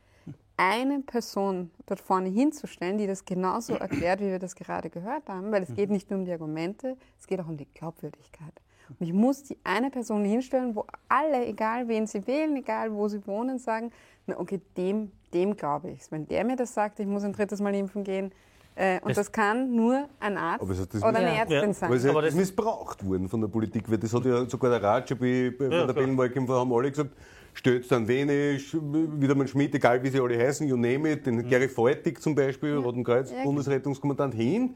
[0.57, 5.51] eine Person dort vorne hinzustellen, die das genauso erklärt, wie wir das gerade gehört haben,
[5.51, 8.53] weil es geht nicht nur um die Argumente, es geht auch um die Glaubwürdigkeit.
[8.99, 13.07] Und ich muss die eine Person hinstellen, wo alle, egal wen sie wählen, egal wo
[13.07, 13.91] sie wohnen, sagen,
[14.27, 17.59] na okay, dem, dem glaube ich Wenn der mir das sagt, ich muss ein drittes
[17.59, 18.31] Mal impfen gehen,
[18.75, 21.73] äh, und das, das, kann nur ein Arzt oder eine Ärztin ja.
[21.73, 21.87] sein.
[21.89, 24.81] Aber es ist ja missbraucht worden von der Politik, weil das hat ja sogar der
[24.81, 27.11] Ratsche bei, ja, der Bellenwalkämpfer haben alle gesagt,
[27.53, 31.35] stellt dann wenig, wieder mal Schmidt, egal wie sie alle heißen, you name it, den
[31.35, 31.49] mhm.
[31.49, 32.79] Gary Feutig zum Beispiel, ja.
[32.79, 34.75] Roten Kreuz, ja, Bundesrettungskommandant hin.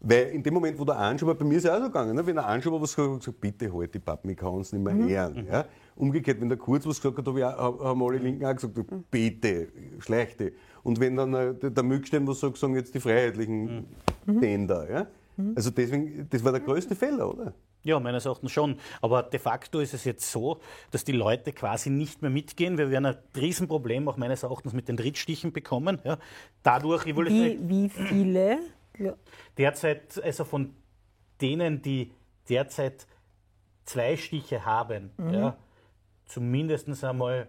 [0.00, 2.24] Weil in dem Moment, wo der Anschuber, bei mir ist es auch so gegangen, ne?
[2.24, 4.84] wenn der Anschuber was gesagt hat, gesagt, bitte halt die Pappen, ich kann uns nicht
[4.84, 5.08] mehr mhm.
[5.08, 5.46] ehren.
[5.50, 5.64] Ja?
[5.96, 9.04] Umgekehrt, wenn der Kurz was gesagt hat, auch, haben alle Linken auch gesagt, mhm.
[9.10, 10.52] bitte, schlechte.
[10.84, 13.86] Und wenn dann äh, der Mückstein was sagt, sagen jetzt die Freiheitlichen
[14.24, 14.40] mhm.
[14.40, 14.88] den da.
[14.88, 15.06] Ja?
[15.36, 15.54] Mhm.
[15.56, 17.52] Also deswegen, das war der größte Fehler, oder?
[17.84, 18.78] Ja, meines Erachtens schon.
[19.00, 20.60] Aber de facto ist es jetzt so,
[20.90, 22.76] dass die Leute quasi nicht mehr mitgehen.
[22.76, 26.00] Wir werden ein Riesenproblem auch meines Erachtens mit den Drittstichen bekommen.
[26.04, 26.18] Ja.
[26.62, 28.58] Dadurch, ich wie, wie viele?
[29.56, 30.74] Derzeit, also von
[31.40, 32.12] denen, die
[32.48, 33.06] derzeit
[33.84, 35.34] zwei Stiche haben, mhm.
[35.34, 35.56] ja,
[36.26, 37.48] zumindest einmal,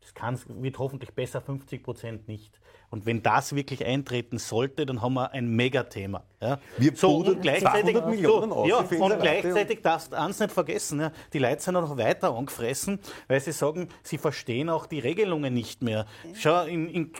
[0.00, 2.60] das kann, wird hoffentlich besser, 50 Prozent nicht.
[2.90, 6.24] Und wenn das wirklich eintreten sollte, dann haben wir ein Megathema.
[6.40, 6.58] Ja.
[6.76, 11.12] Wir so, und gleichzeitig, Millionen so, ja, und gleichzeitig darfst du eins nicht vergessen, ja,
[11.32, 15.54] die Leute sind auch noch weiter angefressen, weil sie sagen, sie verstehen auch die Regelungen
[15.54, 16.04] nicht mehr.
[16.34, 17.12] Schau, in, in,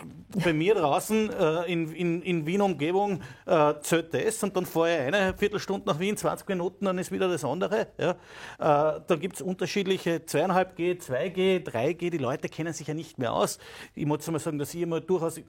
[0.45, 4.95] bei mir draußen äh, in, in, in Wien Umgebung äh, zählt das und dann fahre
[4.95, 7.87] ich eine Viertelstunde nach Wien, 20 Minuten, dann ist wieder das andere.
[7.99, 8.11] Ja.
[8.11, 13.33] Äh, da gibt es unterschiedliche 2,5G, 2G, 3G, die Leute kennen sich ja nicht mehr
[13.33, 13.59] aus.
[13.95, 15.41] Ich muss mal sagen, dass ich immer durchaus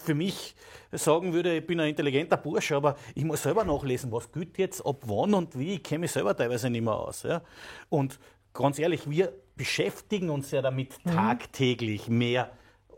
[0.00, 0.54] für mich
[0.92, 4.84] sagen würde, ich bin ein intelligenter Bursche, aber ich muss selber nachlesen, was gilt jetzt,
[4.84, 7.22] ab wann und wie, ich kenne mich selber teilweise nicht mehr aus.
[7.22, 7.42] Ja?
[7.88, 8.18] Und
[8.52, 11.12] ganz ehrlich, wir beschäftigen uns ja damit mhm.
[11.12, 12.50] tagtäglich mehr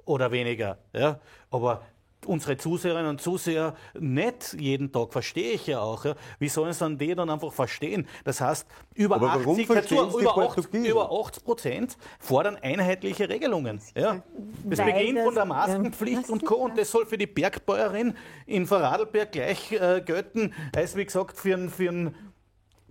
[0.04, 0.78] oder weniger.
[0.92, 1.20] Ja?
[1.50, 1.82] Aber
[2.26, 6.04] unsere Zuseherinnen und Zuseher nicht jeden Tag, verstehe ich ja auch.
[6.04, 6.14] Ja.
[6.38, 8.06] Wie sollen es dann die dann einfach verstehen?
[8.24, 13.80] Das heißt, über Aber 80, dazu, über, 80, über 80 Prozent fordern einheitliche Regelungen.
[13.94, 14.22] Ja.
[14.64, 16.56] Das Weil beginnt das, von der Maskenpflicht ja, und Co.
[16.56, 18.14] Und das soll für die Bergbäuerin
[18.46, 22.12] in Vorarlberg gleich äh, gelten, als wie gesagt für einen für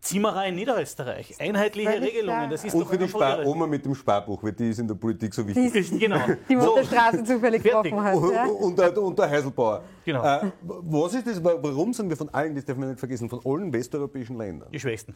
[0.01, 1.39] Zimmerer in Niederösterreich.
[1.39, 2.49] Einheitliche Regelungen.
[2.49, 5.31] Das ist und für die Spar-Oma mit dem Sparbuch, weil die ist in der Politik
[5.31, 5.89] so wichtig.
[5.91, 6.19] Die, genau.
[6.49, 8.15] Die wo der Straße zufällig getroffen hat.
[8.33, 8.45] Ja?
[8.45, 9.83] Und, der, und der Heiselbauer.
[10.03, 10.23] Genau.
[10.23, 13.41] Äh, was ist das, warum sind wir von allen, das darf man nicht vergessen, von
[13.45, 14.69] allen westeuropäischen Ländern?
[14.71, 15.15] Die Schwächsten.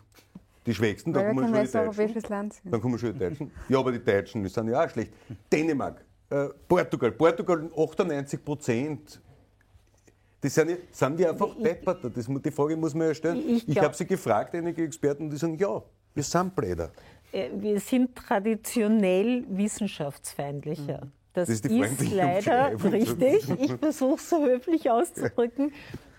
[0.67, 2.29] Die Schwächsten, da kommen schon die Deutschen.
[2.29, 3.51] Land Dann kommen schon die Deutschen.
[3.69, 5.13] Ja, aber die Deutschen, die sind ja auch schlecht.
[5.51, 7.11] Dänemark, äh, Portugal.
[7.11, 9.21] Portugal 98 Prozent
[10.45, 12.03] das sind, sind die einfach deppert.
[12.15, 13.41] Das, die Frage muss man ja stellen.
[13.49, 15.81] Ich, ich habe sie gefragt, einige Experten, die sagen, ja,
[16.13, 16.91] wir sind Bläder.
[17.31, 21.01] Äh, wir sind traditionell wissenschaftsfeindlicher.
[21.01, 21.11] Hm.
[21.33, 23.49] Das, das ist, ist leider richtig.
[23.59, 25.73] Ich versuche es so höflich auszudrücken.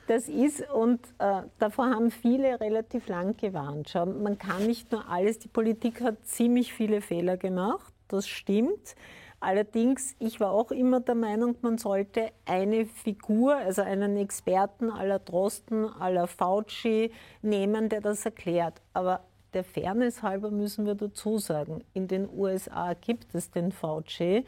[0.09, 3.91] Das ist, und äh, davor haben viele relativ lang gewarnt.
[3.91, 8.95] Schau, man kann nicht nur alles, die Politik hat ziemlich viele Fehler gemacht, das stimmt.
[9.41, 15.19] Allerdings, ich war auch immer der Meinung, man sollte eine Figur, also einen Experten aller
[15.19, 18.81] Drosten, aller Fauci nehmen, der das erklärt.
[18.95, 24.45] Aber der Fairness halber müssen wir dazu sagen, in den USA gibt es den Fauci.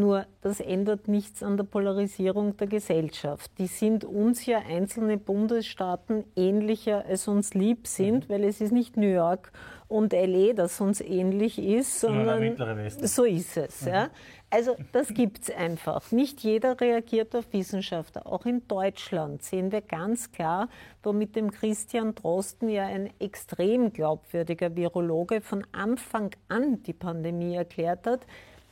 [0.00, 3.50] Nur das ändert nichts an der Polarisierung der Gesellschaft.
[3.58, 8.32] Die sind uns ja einzelne Bundesstaaten ähnlicher, als uns lieb sind, mhm.
[8.32, 9.52] weil es ist nicht New York
[9.88, 12.56] und LA, das uns ähnlich ist, sondern
[13.00, 13.82] so ist es.
[13.82, 13.88] Mhm.
[13.88, 14.10] Ja.
[14.48, 16.10] Also das gibt es einfach.
[16.12, 18.26] Nicht jeder reagiert auf Wissenschaftler.
[18.26, 20.70] Auch in Deutschland sehen wir ganz klar,
[21.02, 27.56] wo mit dem Christian Drosten ja ein extrem glaubwürdiger Virologe von Anfang an die Pandemie
[27.56, 28.20] erklärt hat,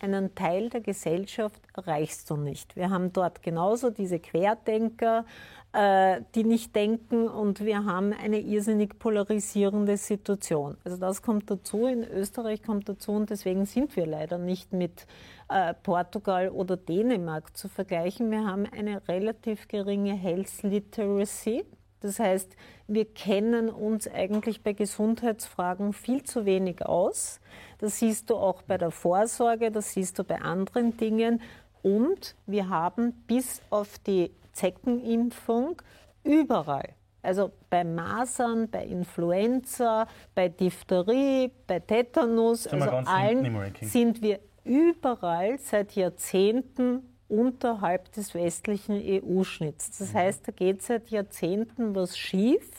[0.01, 2.77] einen Teil der Gesellschaft erreichst du nicht.
[2.77, 5.25] Wir haben dort genauso diese Querdenker,
[5.73, 10.77] äh, die nicht denken und wir haben eine irrsinnig polarisierende Situation.
[10.85, 15.07] Also das kommt dazu, in Österreich kommt dazu und deswegen sind wir leider nicht mit
[15.49, 18.31] äh, Portugal oder Dänemark zu vergleichen.
[18.31, 21.65] Wir haben eine relativ geringe Health Literacy.
[22.01, 22.55] Das heißt,
[22.87, 27.41] wir kennen uns eigentlich bei Gesundheitsfragen viel zu wenig aus.
[27.79, 31.43] Das siehst du auch bei der Vorsorge, das siehst du bei anderen Dingen.
[31.83, 35.81] Und wir haben bis auf die Zeckenimpfung
[36.25, 36.91] überall,
[37.23, 45.95] also bei Masern, bei Influenza, bei Diphtherie, bei Tetanus, also allen sind wir überall seit
[45.95, 49.99] Jahrzehnten unterhalb des westlichen EU-Schnitts.
[49.99, 50.19] Das mhm.
[50.19, 52.71] heißt, da geht seit Jahrzehnten was schief.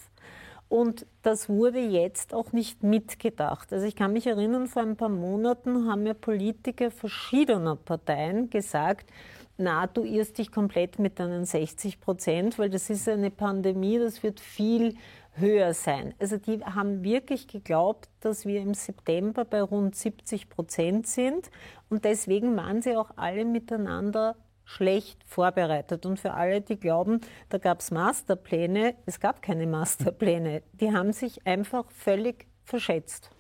[0.68, 3.74] Und das wurde jetzt auch nicht mitgedacht.
[3.74, 9.10] Also ich kann mich erinnern, vor ein paar Monaten haben mir Politiker verschiedener Parteien gesagt,
[9.58, 14.24] na, du irrst dich komplett mit deinen 60 Prozent, weil das ist eine Pandemie, das
[14.24, 14.96] wird viel
[15.40, 16.14] höher sein.
[16.20, 21.50] Also die haben wirklich geglaubt, dass wir im September bei rund 70 Prozent sind
[21.90, 24.36] und deswegen waren sie auch alle miteinander
[24.70, 26.06] schlecht vorbereitet.
[26.06, 30.62] Und für alle, die glauben, da gab es Masterpläne, es gab keine Masterpläne.
[30.74, 33.32] Die haben sich einfach völlig verschätzt.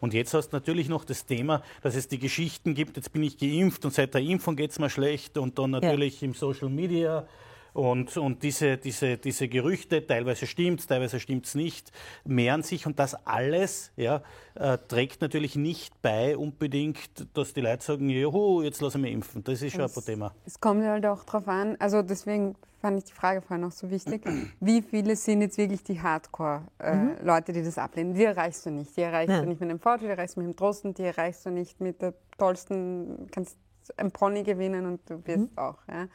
[0.00, 3.22] Und jetzt hast du natürlich noch das Thema, dass es die Geschichten gibt, jetzt bin
[3.22, 6.28] ich geimpft und seit der Impfung geht es mir schlecht und dann natürlich ja.
[6.28, 7.26] im Social Media
[7.72, 11.92] und, und diese, diese, diese Gerüchte, teilweise stimmt es, teilweise stimmt es nicht,
[12.24, 14.22] mehren sich und das alles ja,
[14.54, 19.44] äh, trägt natürlich nicht bei unbedingt, dass die Leute sagen, juhu, jetzt lassen wir impfen.
[19.44, 20.34] Das ist schon ein Thema.
[20.46, 23.90] Es kommt halt auch darauf an, also deswegen fand ich die Frage vorhin auch so
[23.90, 24.22] wichtig.
[24.60, 27.58] Wie viele sind jetzt wirklich die Hardcore-Leute, äh, mhm.
[27.58, 28.14] die das ablehnen?
[28.14, 28.96] Die erreichst du nicht.
[28.96, 29.42] Die erreichst ja.
[29.42, 31.80] du nicht mit dem Fortschritt, die erreichst du mit dem Drosten, die erreichst du nicht
[31.80, 33.56] mit der tollsten, kannst
[33.96, 35.58] ein Pony gewinnen und du wirst mhm.
[35.58, 35.78] auch.
[35.88, 36.08] Ja.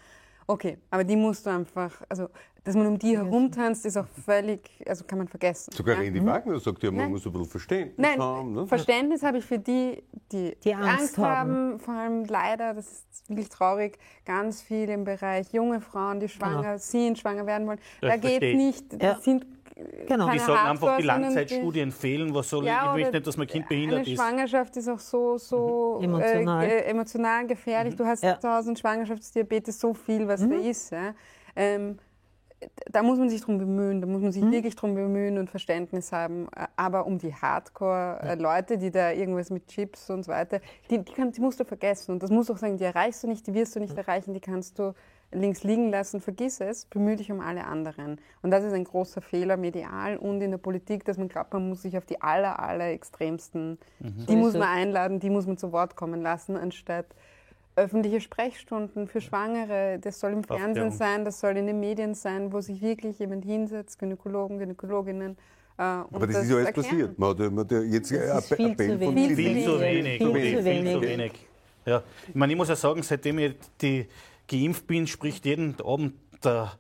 [0.47, 2.29] Okay, aber die musst du einfach, also
[2.65, 5.71] dass man um die herumtanzt, ist auch völlig, also kann man vergessen.
[5.71, 6.01] Sogar ja?
[6.01, 6.25] Randy mhm.
[6.25, 7.11] Wagner sagt ja, man Nein.
[7.11, 8.53] muss ein bisschen Verständnis Nein, haben.
[8.53, 8.65] Ne?
[8.65, 11.51] Verständnis habe ich für die, die, die Angst, Angst haben.
[11.51, 11.79] haben.
[11.79, 16.61] Vor allem leider, das ist wirklich traurig, ganz viel im Bereich junge Frauen, die schwanger
[16.61, 16.77] genau.
[16.79, 17.79] sind, schwanger werden wollen.
[18.01, 18.97] Das da geht nicht, ja.
[18.97, 19.45] das sind
[20.07, 20.29] Genau.
[20.29, 22.33] Die sagen einfach, die Langzeitstudien fehlen.
[22.33, 23.01] Was soll ja, ich?
[23.01, 24.15] Möchte nicht, dass mein Kind behindert eine ist.
[24.15, 26.05] Schwangerschaft ist auch so, so mhm.
[26.05, 26.65] emotional.
[26.65, 27.93] Äh, emotional gefährlich.
[27.93, 27.97] Mhm.
[27.97, 28.39] Du hast ja.
[28.39, 30.49] zu Hause einen Schwangerschaftsdiabetes, so viel, was mhm.
[30.51, 30.91] da ist.
[30.91, 31.13] Ja.
[31.57, 31.97] Ähm,
[32.89, 34.51] da muss man sich drum bemühen, da muss man sich mhm.
[34.51, 36.47] wirklich drum bemühen und Verständnis haben.
[36.77, 41.31] Aber um die Hardcore-Leute, die da irgendwas mit Chips und so weiter, die, die, kann,
[41.31, 42.13] die musst du vergessen.
[42.13, 44.33] Und das musst du auch sagen, die erreichst du nicht, die wirst du nicht erreichen,
[44.33, 44.93] die kannst du
[45.35, 48.19] links liegen lassen, vergiss es, bemühe dich um alle anderen.
[48.41, 51.69] Und das ist ein großer Fehler medial und in der Politik, dass man glaubt, man
[51.69, 54.25] muss sich auf die aller, aller extremsten, mhm.
[54.27, 57.07] die muss man einladen, die muss man zu Wort kommen lassen, anstatt
[57.75, 62.53] öffentliche Sprechstunden für Schwangere, das soll im Fernsehen sein, das soll in den Medien sein,
[62.53, 65.37] wo sich wirklich jemand hinsetzt, Gynäkologen, Gynäkologinnen,
[65.77, 67.19] äh, Aber das, das, ist ja alles passiert.
[67.19, 69.35] Man hat, man hat jetzt das ist viel, zu wenig.
[69.35, 70.17] Viel, zu wenig.
[70.17, 70.91] Viel, viel, zu wenig.
[70.91, 71.47] Viel zu wenig.
[71.85, 72.03] Ja.
[72.27, 74.07] Ich, meine, ich muss ja sagen, seitdem ich die
[74.47, 76.73] geimpft bin, spricht jeden Abend der,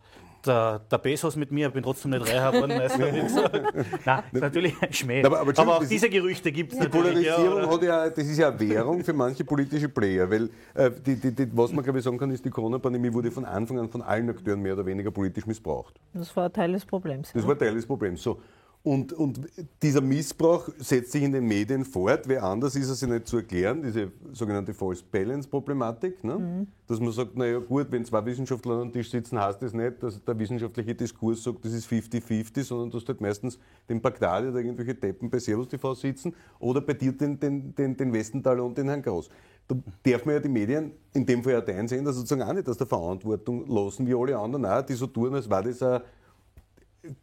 [0.45, 2.71] der, der Bezos mit mir, ich bin trotzdem nicht reicher geworden.
[2.71, 2.97] Also,
[4.05, 5.23] Nein, natürlich ein Schmäh.
[5.23, 7.19] Aber, aber, aber auch diese Gerüchte gibt es die natürlich.
[7.19, 10.49] Die Polarisierung ja, hat ja, das ist ja eine Währung für manche politische Player, weil
[10.73, 13.45] äh, die, die, die, was man glaube ich sagen kann, ist, die Corona-Pandemie wurde von
[13.45, 15.99] Anfang an von allen Akteuren mehr oder weniger politisch missbraucht.
[16.13, 17.31] Das war Teil des Problems.
[17.33, 18.21] Das war Teil des Problems.
[18.21, 18.39] So.
[18.85, 19.39] Und, und,
[19.81, 22.27] dieser Missbrauch setzt sich in den Medien fort.
[22.27, 26.23] Wer anders ist es ja nicht zu erklären, diese sogenannte False Balance Problematik.
[26.23, 26.37] Ne?
[26.37, 26.67] Mhm.
[26.85, 30.03] Dass man sagt, naja gut, wenn zwei Wissenschaftler an einem Tisch sitzen, heißt das nicht,
[30.03, 33.57] dass der wissenschaftliche Diskurs sagt, das ist 50-50, sondern du hast halt meistens
[33.89, 37.97] den Bagdadi oder irgendwelche Deppen bei Servus TV sitzen oder bei dir den, den, den,
[37.97, 39.29] den Westenthaler und den Herrn Groß.
[39.67, 42.53] Da darf man ja die Medien, in dem Fall ja dein sehen, dass sozusagen auch
[42.53, 45.81] nicht aus der Verantwortung lassen, wie alle anderen auch, die so tun, als war das
[45.81, 46.01] ein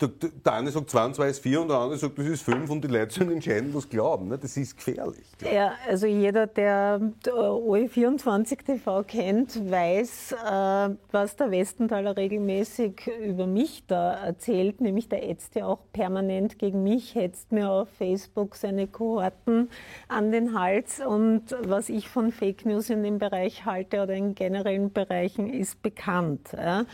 [0.00, 0.08] der,
[0.44, 2.70] der, eine sagt 2 und 2 ist 4 und der andere sagt, das ist 5
[2.70, 4.28] und die Leute sollen entscheiden, was glauben.
[4.28, 4.38] Ne?
[4.38, 5.24] Das ist gefährlich.
[5.40, 13.84] Ja, also jeder, der OE24 TV kennt, weiß, äh, was der Westenthaler regelmäßig über mich
[13.86, 14.80] da erzählt.
[14.80, 19.70] Nämlich der ätzt ja auch permanent gegen mich, hetzt mir auf Facebook seine Kohorten
[20.08, 21.00] an den Hals.
[21.00, 25.82] Und was ich von Fake News in dem Bereich halte oder in generellen Bereichen ist
[25.82, 26.50] bekannt.
[26.52, 26.84] Ja.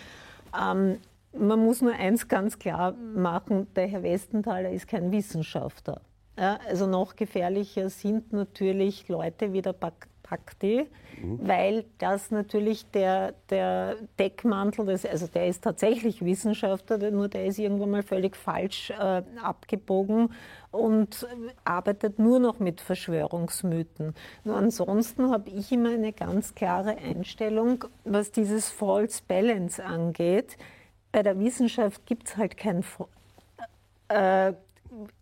[0.59, 0.99] Ähm,
[1.33, 6.01] man muss nur eins ganz klar machen, der Herr Westenthaler ist kein Wissenschaftler.
[6.39, 10.87] Ja, also noch gefährlicher sind natürlich Leute wie der Bakti,
[11.20, 11.41] mhm.
[11.43, 17.59] weil das natürlich der, der Deckmantel, des, also der ist tatsächlich Wissenschaftler, nur der ist
[17.59, 20.33] irgendwann mal völlig falsch äh, abgebogen
[20.70, 21.26] und
[21.64, 24.14] arbeitet nur noch mit Verschwörungsmythen.
[24.45, 30.57] Nur ansonsten habe ich immer eine ganz klare Einstellung, was dieses False Balance angeht
[31.13, 32.85] bei der Wissenschaft gibt es halt kein.
[34.09, 34.53] Äh,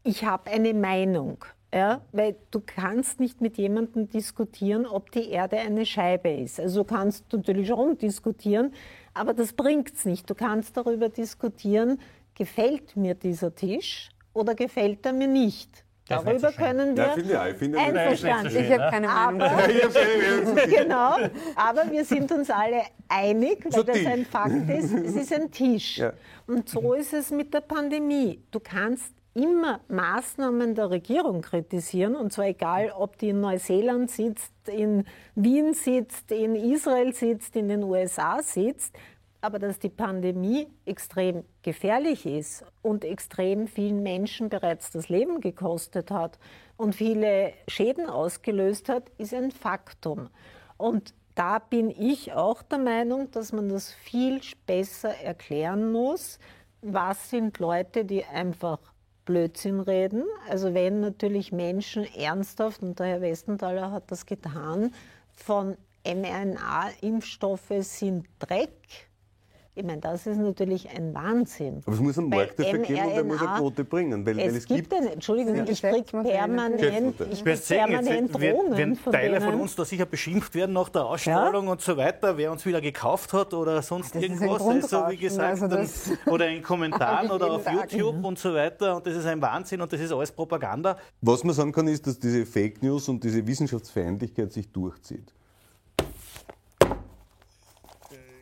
[0.05, 1.45] ich habe eine Meinung.
[1.75, 6.61] Ja, weil du kannst nicht mit jemandem diskutieren, ob die Erde eine Scheibe ist.
[6.61, 8.73] Also du kannst natürlich schon diskutieren,
[9.13, 10.31] aber das bringt es nicht.
[10.31, 12.01] Du kannst darüber diskutieren,
[12.35, 15.85] gefällt mir dieser Tisch oder gefällt er mir nicht.
[16.09, 18.47] Darüber können wir ja, finde ich, finde einverstanden.
[18.47, 19.43] Ich, ich habe keine Meinung.
[19.43, 21.17] Aber, genau,
[21.57, 24.07] aber wir sind uns alle einig, weil so das Tisch.
[24.07, 25.99] ein Fakt ist, es ist ein Tisch.
[25.99, 26.13] Ja.
[26.47, 28.41] Und so ist es mit der Pandemie.
[28.53, 34.53] Du kannst immer Maßnahmen der Regierung kritisieren, und zwar egal, ob die in Neuseeland sitzt,
[34.67, 35.05] in
[35.35, 38.95] Wien sitzt, in Israel sitzt, in den USA sitzt,
[39.41, 46.11] aber dass die Pandemie extrem gefährlich ist und extrem vielen Menschen bereits das Leben gekostet
[46.11, 46.39] hat
[46.77, 50.29] und viele Schäden ausgelöst hat, ist ein Faktum.
[50.77, 56.39] Und da bin ich auch der Meinung, dass man das viel besser erklären muss.
[56.81, 58.79] Was sind Leute, die einfach
[59.27, 60.25] Blödsinn reden?
[60.49, 64.95] Also wenn natürlich Menschen ernsthaft, und der Herr Westenthaler hat das getan,
[65.35, 65.77] von
[66.07, 69.06] mRNA-Impfstoffe sind Dreck,
[69.79, 71.83] ich meine, das ist natürlich ein Wahnsinn.
[71.85, 74.25] Aber es muss einen Markteffekt geben und der muss eine Quote bringen.
[74.25, 75.65] Weil, es, weil es gibt, eine, Entschuldigung, ja.
[75.69, 79.51] ich kriege permanent, ich krieg permanent Drohungen Wenn von Teile denen.
[79.51, 81.73] von uns da sicher beschimpft werden nach der Ausstrahlung ja?
[81.73, 85.63] und so weiter, wer uns wieder gekauft hat oder sonst das irgendwas, also wie gesagt,
[85.63, 88.97] also oder in Kommentaren oder auf YouTube und so weiter.
[88.97, 90.97] Und das ist ein Wahnsinn und das ist alles Propaganda.
[91.21, 95.36] Was man sagen kann, ist, dass diese Fake News und diese Wissenschaftsfeindlichkeit sich durchzieht.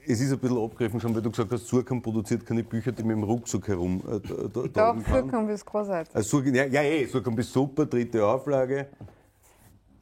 [0.06, 3.02] Es ist ein bisschen abgegriffen schon, weil du gesagt hast, Surkamp produziert keine Bücher, die
[3.02, 6.14] mit dem Rucksack herum äh, da, Doch, Surkamp ist großartig.
[6.14, 8.88] Also, ja, ja, ey, eh, Surkamp ist super, dritte Auflage.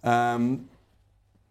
[0.02, 0.68] Ähm,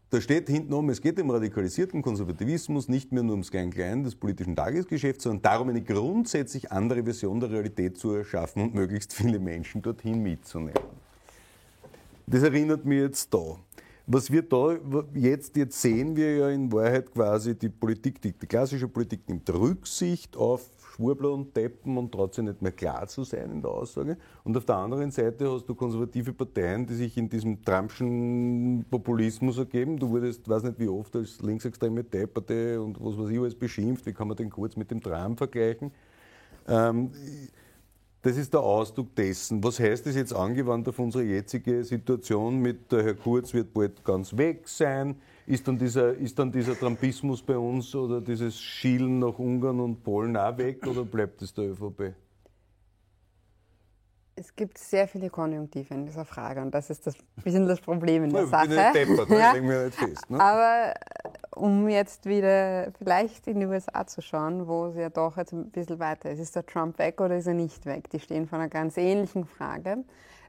[0.09, 4.15] da steht hinten oben, es geht um radikalisierten Konservativismus, nicht mehr nur ums Klein-Klein des
[4.15, 9.39] politischen Tagesgeschäfts, sondern darum, eine grundsätzlich andere Version der Realität zu erschaffen und möglichst viele
[9.39, 10.73] Menschen dorthin mitzunehmen.
[12.27, 13.57] Das erinnert mich jetzt da.
[14.13, 14.75] Was wir da
[15.13, 19.49] jetzt, jetzt sehen wir ja in Wahrheit quasi die Politik, die, die klassische Politik nimmt
[19.49, 24.17] Rücksicht auf Schwurbler und Deppen und sich nicht mehr klar zu sein in der Aussage.
[24.43, 29.57] Und auf der anderen Seite hast du konservative Parteien, die sich in diesem Trumpschen Populismus
[29.57, 29.97] ergeben.
[29.97, 34.05] Du wurdest, weiß nicht wie oft, als linksextreme Depperte und was weiß ich alles beschimpft.
[34.05, 35.89] Wie kann man den kurz mit dem Trump vergleichen?
[36.67, 37.11] Ähm,
[38.21, 39.63] das ist der Ausdruck dessen.
[39.63, 44.03] Was heißt das jetzt angewandt auf unsere jetzige Situation mit der Herr Kurz wird bald
[44.03, 45.15] ganz weg sein?
[45.47, 50.03] Ist dann, dieser, ist dann dieser Trumpismus bei uns oder dieses Schielen nach Ungarn und
[50.03, 52.13] Polen auch weg oder bleibt es der ÖVP?
[54.35, 58.23] Es gibt sehr viele Konjunktive in dieser Frage und das ist das bisschen das Problem
[58.23, 58.67] in der Sache.
[58.93, 59.37] deppert, ne?
[59.39, 59.51] Ja.
[59.53, 60.29] legen wir nicht fest.
[60.29, 60.39] Ne?
[60.39, 65.37] Aber äh, um jetzt wieder vielleicht in die USA zu schauen, wo es ja doch
[65.37, 68.09] jetzt ein bisschen weiter ist, ist der Trump weg oder ist er nicht weg?
[68.09, 70.03] Die stehen vor einer ganz ähnlichen Frage.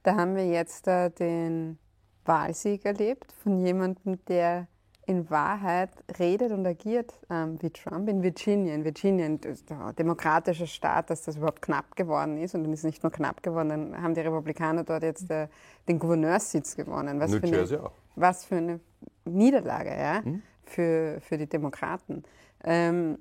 [0.04, 1.78] Da haben wir jetzt äh, den
[2.24, 4.68] Wahlsieg erlebt von jemandem, der
[5.06, 8.74] in Wahrheit redet und agiert ähm, wie Trump in Virginia.
[8.74, 12.54] In Virginia, ein der demokratische Staat, dass das überhaupt knapp geworden ist.
[12.54, 15.48] Und dann ist es nicht nur knapp geworden, dann haben die Republikaner dort jetzt äh,
[15.88, 17.18] den Gouverneurssitz gewonnen.
[17.18, 17.92] Was New für Jersey eine, auch.
[18.14, 18.80] was für eine
[19.24, 20.22] Niederlage ja,
[20.64, 22.22] für, für die Demokraten.
[22.62, 23.18] Ähm,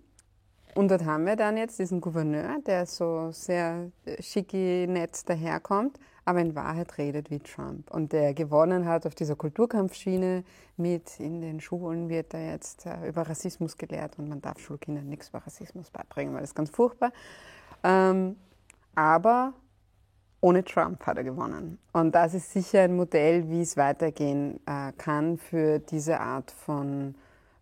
[0.76, 5.98] und dort haben wir dann jetzt diesen Gouverneur, der so sehr äh, schicki nett daherkommt,
[6.26, 7.90] aber in Wahrheit redet wie Trump.
[7.92, 10.44] Und der gewonnen hat auf dieser Kulturkampfschiene
[10.78, 15.08] mit, in den Schulen wird er jetzt äh, über Rassismus gelehrt und man darf Schulkindern
[15.08, 17.12] nichts über Rassismus beibringen, weil das ist ganz furchtbar.
[17.84, 18.36] Ähm,
[18.96, 19.54] aber
[20.42, 21.78] ohne Trump hat er gewonnen.
[21.94, 27.16] Und das ist sicher ein Modell, wie es weitergehen äh, kann für diese Art von,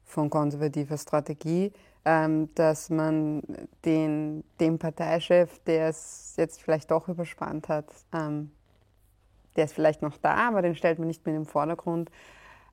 [0.05, 1.73] von konservativer Strategie,
[2.03, 3.43] dass man
[3.85, 8.51] den, dem Parteichef, der es jetzt vielleicht doch überspannt hat, ähm,
[9.55, 12.09] der ist vielleicht noch da, aber den stellt man nicht mehr in den Vordergrund.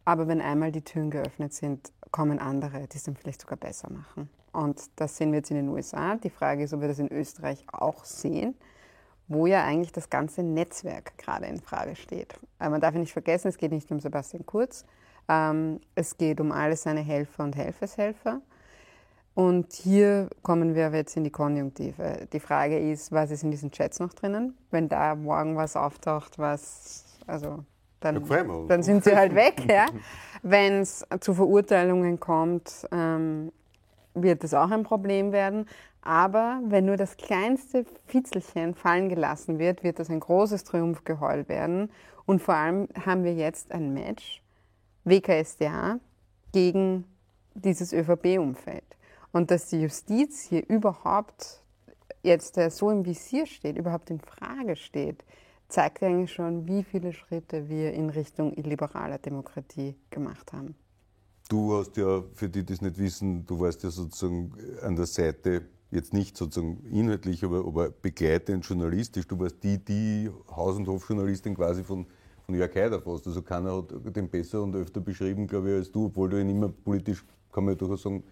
[0.05, 3.91] Aber wenn einmal die Türen geöffnet sind, kommen andere, die es dann vielleicht sogar besser
[3.91, 4.31] machen.
[4.53, 6.15] Und das sehen wir jetzt in den USA.
[6.17, 8.55] Die Frage ist, ob wir das in Österreich auch sehen
[9.29, 12.35] wo ja eigentlich das ganze Netzwerk gerade in Frage steht.
[12.61, 14.85] Äh, Man darf ja nicht vergessen, es geht nicht um Sebastian Kurz,
[15.29, 18.41] ähm, es geht um alle seine Helfer und Helfershelfer.
[19.37, 22.27] Und hier kommen wir jetzt in die Konjunktive.
[22.33, 24.57] Die Frage ist, was ist in diesen Chats noch drinnen?
[24.71, 27.63] Wenn da morgen was auftaucht, was, also,
[28.01, 28.27] dann,
[28.67, 29.63] dann sind sie halt weg.
[29.69, 29.89] Ja?
[30.43, 33.53] Wenn es zu Verurteilungen kommt, ähm,
[34.15, 35.67] wird das auch ein Problem werden.
[36.01, 41.91] Aber wenn nur das kleinste Fitzelchen fallen gelassen wird, wird das ein großes Triumphgeheul werden.
[42.25, 44.43] Und vor allem haben wir jetzt ein Match,
[45.05, 45.99] WKSDA,
[46.53, 47.05] gegen
[47.53, 48.96] dieses ÖVP-Umfeld.
[49.37, 51.63] Und dass die Justiz hier überhaupt
[52.23, 55.27] jetzt so im Visier steht, überhaupt in Frage steht,
[55.69, 60.75] zeigt eigentlich schon, wie viele Schritte wir in Richtung illiberaler Demokratie gemacht haben.
[61.51, 65.05] Du hast ja, für die, die das nicht wissen, du warst ja sozusagen an der
[65.05, 69.29] Seite, jetzt nicht sozusagen inhaltlich, aber, aber begleitend journalistisch.
[69.29, 72.07] Du warst die, die Haus- und Hofjournalistin quasi von,
[72.47, 73.27] von Jörg Haider fast.
[73.27, 76.49] Also keiner hat den besser und öfter beschrieben, glaube ich, als du, obwohl du ihn
[76.49, 77.23] immer politisch,
[77.53, 78.25] kann man ja durchaus sagen,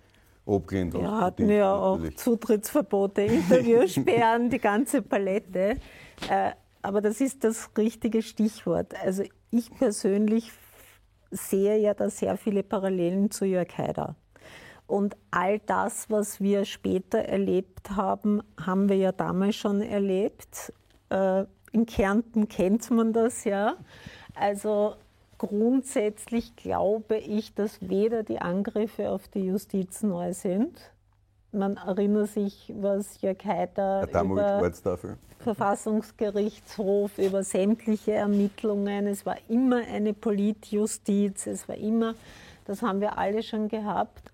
[0.47, 1.03] abgelehnt hast.
[1.03, 1.99] Ja, hatten ja auch.
[2.17, 5.77] Zutrittsverbote, Interviewsperren, die ganze Palette.
[6.29, 8.95] Äh, aber das ist das richtige Stichwort.
[9.03, 10.53] Also ich persönlich
[11.31, 14.17] sehe ja da sehr viele Parallelen zu Jörg Haider.
[14.87, 20.73] Und all das, was wir später erlebt haben, haben wir ja damals schon erlebt.
[21.09, 23.77] Äh, in Kärnten kennt man das ja.
[24.35, 24.95] Also
[25.47, 30.79] grundsätzlich glaube ich, dass weder die Angriffe auf die Justiz neu sind.
[31.53, 34.61] Man erinnert sich, was Jörg Haider über.
[35.39, 39.07] Verfassungsgerichtshof, über sämtliche Ermittlungen.
[39.07, 42.15] Es war immer eine Politjustiz, es war immer,
[42.65, 44.33] das haben wir alle schon gehabt.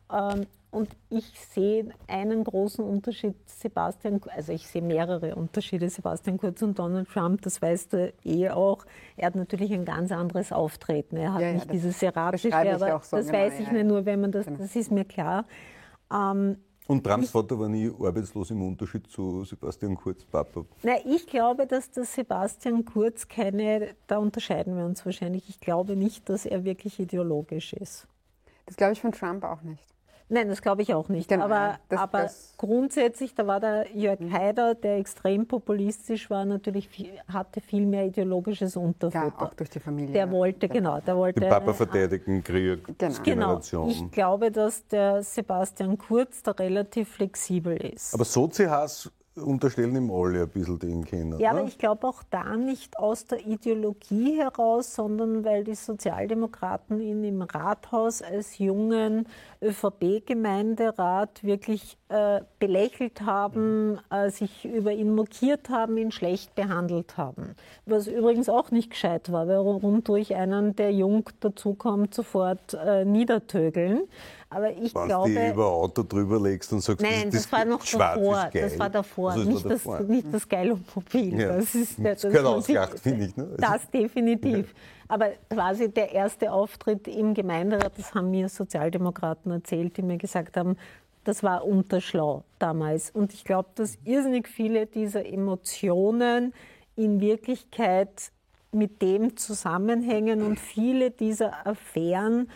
[0.71, 6.79] Und ich sehe einen großen Unterschied, Sebastian, also ich sehe mehrere Unterschiede, Sebastian Kurz und
[6.79, 8.87] Donald Trump, das weißt du eh auch.
[9.16, 11.16] Er hat natürlich ein ganz anderes Auftreten.
[11.16, 13.73] Er hat Ja, ja, nicht das dieses erratische, aber so das genau, weiß ich ja,
[13.73, 13.89] nicht ja.
[13.89, 14.59] nur, wenn man das, Genau.
[14.59, 15.45] das ist mir klar.
[16.12, 16.57] Ähm,
[16.87, 20.64] Und Trumps Vater war nie arbeitslos im Unterschied zu Sebastian Kurz, Papa.
[20.85, 25.97] Na, ich glaube, dass der Sebastian Kurz keine, da unterscheiden wir uns wahrscheinlich, ich glaube
[25.97, 28.07] nicht, dass er wirklich ideologisch ist.
[28.66, 29.83] Das glaube ich von Trump auch nicht.
[30.33, 31.28] Nein, das glaube ich auch nicht.
[31.28, 36.45] Genau, aber das- aber das- grundsätzlich, da war der Jörg Haider, der extrem populistisch war,
[36.45, 39.43] natürlich viel, hatte viel mehr ideologisches Ja, Unterfutter.
[39.43, 40.12] auch durch die Familie.
[40.12, 41.41] der wollte, genau, der wollte.
[41.41, 43.61] Den Papa verteidigen, Krieg, Genau.
[43.61, 43.89] Genau.
[43.89, 48.14] Ich glaube, dass der Sebastian Kurz da relativ flexibel ist.
[48.14, 49.11] Aber Sozi-Hass
[49.43, 51.38] unterstellen ihm alle ein bisschen den kennen.
[51.38, 51.61] Ja, ne?
[51.61, 57.24] aber ich glaube auch da nicht aus der Ideologie heraus, sondern weil die Sozialdemokraten ihn
[57.24, 59.26] im Rathaus als jungen
[59.62, 67.55] ÖVP-Gemeinderat wirklich äh, belächelt haben, äh, sich über ihn mokiert haben, ihn schlecht behandelt haben.
[67.86, 72.74] Was übrigens auch nicht gescheit war, weil warum tue ich einen, der jung dazukommt, sofort
[72.74, 74.03] äh, niedertögeln?
[74.53, 75.30] Aber ich Wenn du glaube.
[75.30, 78.51] die über ein Auto drüber legst und sagst, Nein, das, das, war noch davor.
[78.53, 79.98] Das war davor, Also, nicht, war davor.
[79.98, 81.40] Das, nicht das Geilmobil.
[81.40, 81.57] Ja.
[81.57, 83.44] Das, ist, Das das sich- ausgelacht, finde ich, ne?
[83.44, 84.74] Also- Das definitiv.
[85.07, 90.57] Aber quasi der erste Auftritt im Gemeinderat, das haben mir Sozialdemokraten erzählt, die mir gesagt
[90.57, 90.76] haben,
[91.22, 93.11] das war unterschlau damals.
[93.11, 96.53] Und ich glaube, dass irrsinnig viele dieser Emotionen
[96.96, 98.32] in Wirklichkeit
[98.72, 102.48] mit dem zusammenhängen und viele dieser Affären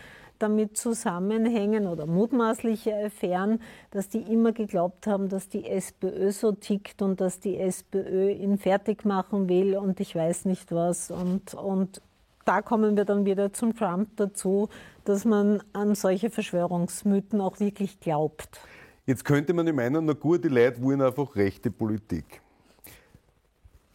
[0.45, 7.01] damit zusammenhängen oder mutmaßliche Affären, dass die immer geglaubt haben, dass die SPÖ so tickt
[7.01, 11.11] und dass die SPÖ ihn fertig machen will und ich weiß nicht was.
[11.11, 12.03] Und, und
[12.45, 14.69] da kommen wir dann wieder zum Trump dazu,
[15.05, 18.61] dass man an solche Verschwörungsmythen auch wirklich glaubt.
[19.07, 22.43] Jetzt könnte man ja meinen, na gut, die Leute wollen einfach rechte Politik.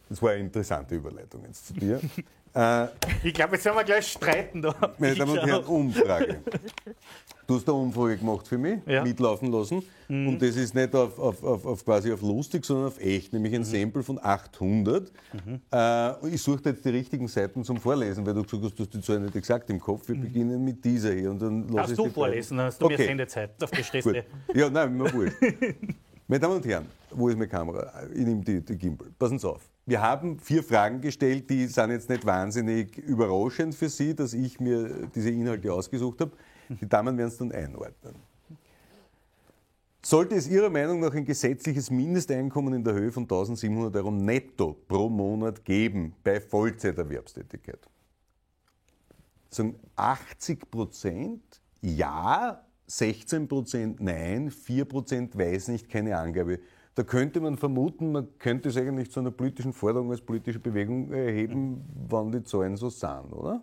[0.08, 2.00] Das war eine interessante Überleitung jetzt zu dir.
[2.54, 2.86] äh,
[3.22, 4.74] Ich glaube, jetzt werden wir gleich streiten da.
[4.98, 5.64] meine Damen und Herren.
[5.64, 6.38] Umfrage.
[7.46, 9.02] Du hast eine Umfrage gemacht für mich, Ja.
[9.02, 9.82] mitlaufen lassen.
[10.08, 13.52] Und das ist nicht auf, auf, auf, auf quasi auf lustig, sondern auf echt, nämlich
[13.54, 15.10] ein Sample von 800.
[15.72, 18.94] Äh, ich suche jetzt die richtigen Seiten zum Vorlesen, weil du gesagt hast, du hast
[18.94, 20.08] die Zahl nicht exakt im Kopf.
[20.08, 21.30] Wir beginnen mit dieser hier.
[21.30, 22.96] Und dann Darfst du vorlesen, dann hast du Okay.
[22.98, 23.50] mehr Sendezeit.
[23.64, 24.16] Auf die stehst Gut.
[24.52, 24.58] du.
[24.58, 25.36] Ja, nein, mir wurscht.
[26.28, 27.92] Meine Damen und Herren, wo ist meine Kamera?
[28.14, 29.08] Ich nehme die, die Gimbal.
[29.18, 29.68] Passen Sie auf.
[29.90, 34.60] Wir haben vier Fragen gestellt, die sind jetzt nicht wahnsinnig überraschend für Sie, dass ich
[34.60, 36.30] mir diese Inhalte ausgesucht habe.
[36.68, 38.14] Die Damen werden es dann einordnen.
[40.00, 44.76] Sollte es Ihrer Meinung nach ein gesetzliches Mindesteinkommen in der Höhe von 1700 Euro netto
[44.86, 47.80] pro Monat geben bei Vollzeiterwerbstätigkeit?
[49.48, 51.42] Sagen 80 Prozent
[51.80, 56.60] ja, 16 Prozent nein, 4 Prozent weiß nicht, keine Angabe.
[56.94, 61.12] Da könnte man vermuten, man könnte es eigentlich zu einer politischen Forderung als politische Bewegung
[61.12, 63.62] erheben, wann die Zahlen so sind, oder?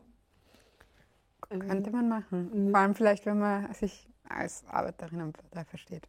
[1.49, 2.69] Könnte man machen.
[2.71, 6.07] Vor allem vielleicht, wenn man sich als Arbeiterinnenpartei versteht.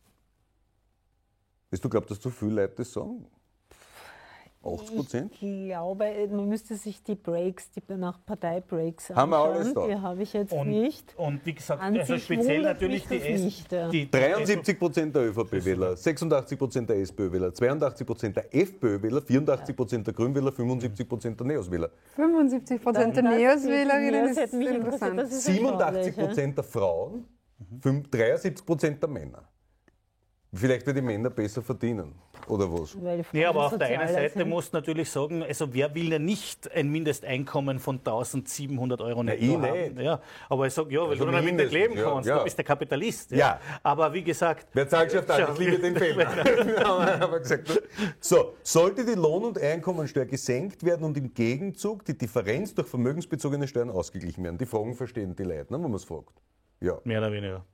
[1.70, 3.26] Weißt du, glaubst, dass zu viele Leute das sagen?
[4.64, 5.32] 80 Prozent?
[5.34, 9.54] Ich glaube, man müsste sich die Breaks, die nach Parteibreaks Haben wir anschauen.
[9.56, 9.86] alles da?
[9.86, 11.14] Die habe ich jetzt Und, nicht.
[11.16, 13.88] und wie gesagt, An also speziell natürlich die, S, nicht, ja.
[13.88, 20.06] die 73 Prozent der ÖVP-Wähler, 86 Prozent der SPÖ-Wähler, 82 Prozent der FPÖ-Wähler, 84 Prozent
[20.06, 25.18] der Grünwähler, 75 Prozent der NEOS-Wähler, 75 Prozent der Neos-Wählerinnen das ist interessant.
[25.18, 26.26] das ist 87 erstaunlich, ja.
[26.26, 27.24] Prozent der Frauen,
[27.80, 29.48] fünf- 73 Prozent der Männer.
[30.54, 32.14] Vielleicht, weil die Männer besser verdienen,
[32.46, 32.96] oder was?
[33.32, 34.48] Ja, aber auf der einen Seite sind.
[34.48, 39.52] muss natürlich sagen, also wer will ja nicht ein Mindesteinkommen von 1700 Euro netto ich
[39.52, 39.94] haben?
[39.94, 39.98] nicht.
[40.00, 42.38] Ja, aber ich sage, ja, weil Also du damit nicht leben ja, kannst, ja.
[42.38, 43.30] du bist der Kapitalist.
[43.32, 43.60] Ja.
[43.82, 46.24] Aber wie gesagt, Wer Zahlschaft hat, ich liebe den Fehler.
[47.40, 47.82] gesagt.
[48.18, 53.68] So, sollte die Lohn- und Einkommensteuer gesenkt werden und im Gegenzug die Differenz durch vermögensbezogene
[53.68, 54.56] Steuern ausgeglichen werden?
[54.56, 56.40] Die Fragen verstehen die Leute, ne, wenn man es fragt.
[56.80, 56.98] Ja.
[57.04, 57.64] mehr oder weniger.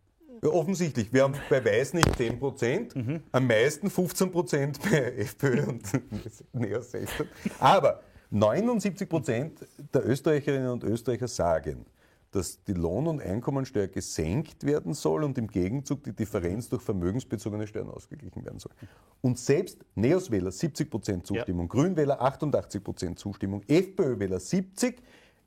[0.43, 1.13] Ja, offensichtlich.
[1.13, 2.95] Wir haben bei Weiß nicht 10 Prozent,
[3.33, 5.87] am meisten 15 Prozent bei FPÖ und
[6.53, 7.27] 16.
[7.59, 9.59] Aber 79 Prozent
[9.93, 11.87] der Österreicherinnen und Österreicher sagen,
[12.33, 17.67] dass die Lohn- und Einkommensteuer gesenkt werden soll und im Gegenzug die Differenz durch vermögensbezogene
[17.69, 18.73] Steuern ausgeglichen werden soll.
[19.21, 25.01] Und selbst Neos-Wähler 70 Prozent Zustimmung, Grünwähler 88 Prozent Zustimmung, FPÖ-Wähler 70,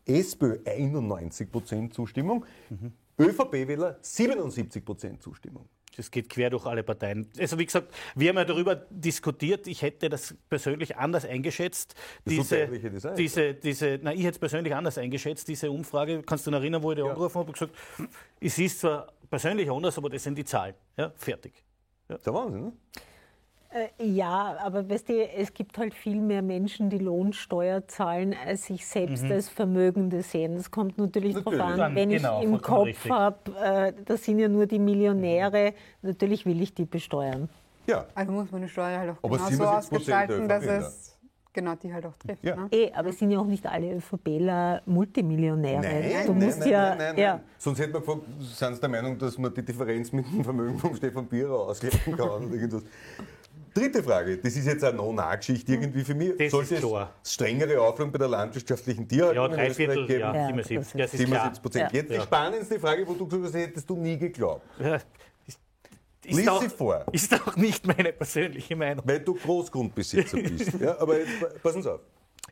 [0.05, 2.45] SPÖ 91 Prozent Zustimmung,
[3.20, 5.68] ÖVP-Wähler 77 Prozent Zustimmung.
[5.95, 7.28] Das geht quer durch alle Parteien.
[7.39, 9.65] Also wie gesagt, wir haben ja darüber diskutiert.
[9.65, 11.95] Ich hätte das persönlich anders eingeschätzt.
[12.24, 13.15] Das ist Diese, Design.
[13.15, 15.47] diese, diese, na, ich hätte es persönlich anders eingeschätzt.
[15.47, 17.74] Diese Umfrage, kannst du dich erinnern, wo ich dich angerufen habe und gesagt,
[18.39, 20.76] es ist zwar persönlich anders, aber das sind die Zahlen.
[20.97, 21.63] Ja, fertig.
[22.07, 22.74] Das ist der Wahnsinn, ne?
[23.70, 28.65] Äh, Ja, aber weißt du, es gibt halt viel mehr Menschen, die Lohnsteuer zahlen, als
[28.65, 30.55] sich selbst als Vermögende sehen.
[30.55, 31.74] Das kommt natürlich, darauf Natürlich.
[31.74, 35.74] an, Dann, wenn genau, ich im Kopf habe, äh, das sind ja nur die Millionäre,
[36.01, 37.49] natürlich will ich die besteuern.
[37.88, 38.05] Ja.
[38.15, 41.18] Also muss man die Steuer halt auch Aber genau so 77% ausgestalten, dass es
[41.57, 42.43] genau die halt auch trifft.
[42.43, 42.55] Ja.
[42.55, 42.68] Ne?
[42.72, 46.26] Eh, aber es sind ja auch nicht alle ÖVPler Multimillionäre.
[46.26, 47.34] du musst nein, ja, nein, nein, ja.
[47.36, 47.43] nein.
[47.57, 50.78] Sonst hätte man gefragt, sind Sie der Meinung, dass man die Differenz mit dem Vermögen
[50.78, 52.84] von Stefan Bierer ausgleichen kann?
[53.78, 56.34] Dritte Frage, das ist jetzt eine No-Nah-Geschichte irgendwie für mich.
[56.38, 57.13] Das Sollte ist klar.
[57.23, 60.19] es strengere Auflagen bei der landwirtschaftlichen Tierhaltung Ja, in drei Österreich Viertel, geben?
[60.19, 60.78] ja, Ja, 77.
[61.01, 61.51] das ist klar.
[61.53, 61.91] 77 Prozent.
[61.91, 61.99] Ja.
[61.99, 64.63] Jetzt die spannendste Frage, wo du gesagt hast, hättest du nie geglaubt.
[64.80, 65.05] Ja, ist,
[66.25, 67.05] ist, Lies auch, sie vor.
[67.11, 69.03] ist auch nicht meine persönliche Meinung.
[69.07, 70.73] Weil du Großgrundbesitzer bist.
[70.80, 72.01] Ja, aber jetzt passen Sie auf.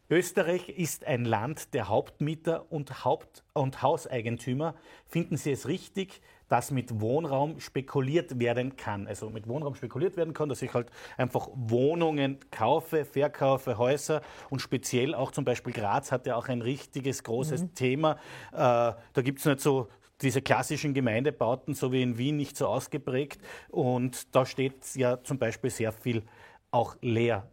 [0.07, 4.75] Österreich ist ein Land der Hauptmieter und Haupt- und Hauseigentümer.
[5.07, 9.07] Finden Sie es richtig, dass mit Wohnraum spekuliert werden kann?
[9.07, 14.59] Also mit Wohnraum spekuliert werden kann, dass ich halt einfach Wohnungen kaufe, verkaufe, Häuser und
[14.59, 18.13] speziell auch zum Beispiel Graz hat ja auch ein richtiges großes Thema.
[18.51, 19.87] Äh, da gibt es nicht so
[20.21, 23.41] diese klassischen Gemeindebauten, so wie in Wien, nicht so ausgeprägt.
[23.69, 26.23] Und da steht ja zum Beispiel sehr viel
[26.71, 27.49] auch leer.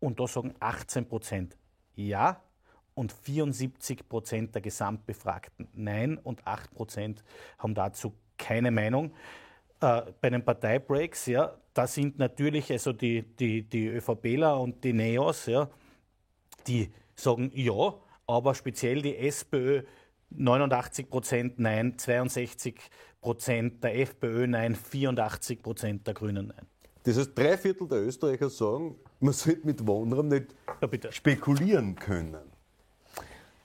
[0.00, 1.56] Und da sagen 18 Prozent
[1.94, 2.42] ja
[2.94, 7.24] und 74 Prozent der Gesamtbefragten nein und 8 Prozent
[7.58, 9.12] haben dazu keine Meinung.
[9.80, 14.92] Äh, bei den Parteibreaks, ja, da sind natürlich also die, die, die ÖVPler und die
[14.92, 15.68] Neos, ja,
[16.66, 17.94] die sagen ja,
[18.26, 19.82] aber speziell die SPÖ
[20.30, 22.80] 89 Prozent Nein, 62
[23.20, 26.66] Prozent der FPÖ Nein, 84 Prozent der Grünen Nein.
[27.04, 32.54] Das heißt, drei Viertel der Österreicher sagen, man sollte mit Wohnraum nicht Ja, spekulieren können.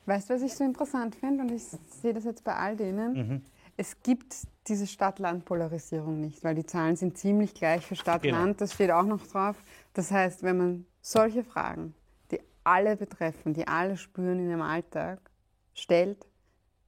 [0.06, 1.44] Weißt du, was ich so interessant finde?
[1.44, 3.46] Und ich sehe das jetzt bei all denen.
[3.80, 4.36] Es gibt
[4.68, 8.58] diese Stadt-Land-Polarisierung nicht, weil die Zahlen sind ziemlich gleich für Stadt-Land.
[8.58, 8.58] Genau.
[8.58, 9.56] Das steht auch noch drauf.
[9.94, 11.96] Das heißt, wenn man solche Fragen,
[12.30, 15.22] die alle betreffen, die alle spüren in ihrem Alltag,
[15.74, 16.28] stellt,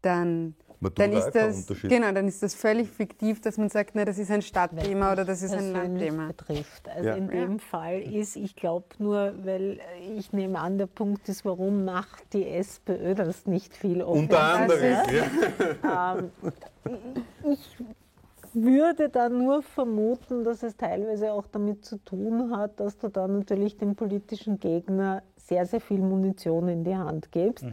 [0.02, 0.54] dann,
[0.84, 1.90] Man dann, da ist das, Unterschied.
[1.92, 5.26] genau, dann ist das völlig fiktiv, dass man sagt, na, das ist ein Stadtthema oder
[5.26, 6.28] das ist ein persönlich Landthema.
[6.30, 6.90] betrifft.
[6.90, 7.16] Also Ja.
[7.16, 9.80] in dem Fall ist, ich glaube nur, weil
[10.18, 14.84] ich nehme an, der Punkt ist, warum macht die SPÖ das nicht viel Unter anderem.
[14.84, 15.12] ist-
[15.84, 16.18] Ja.
[17.48, 17.78] Ich
[18.54, 23.28] würde da nur vermuten, dass es teilweise auch damit zu tun hat, dass du da
[23.28, 27.66] natürlich dem politischen Gegner sehr, sehr viel Munition in die Hand gibst.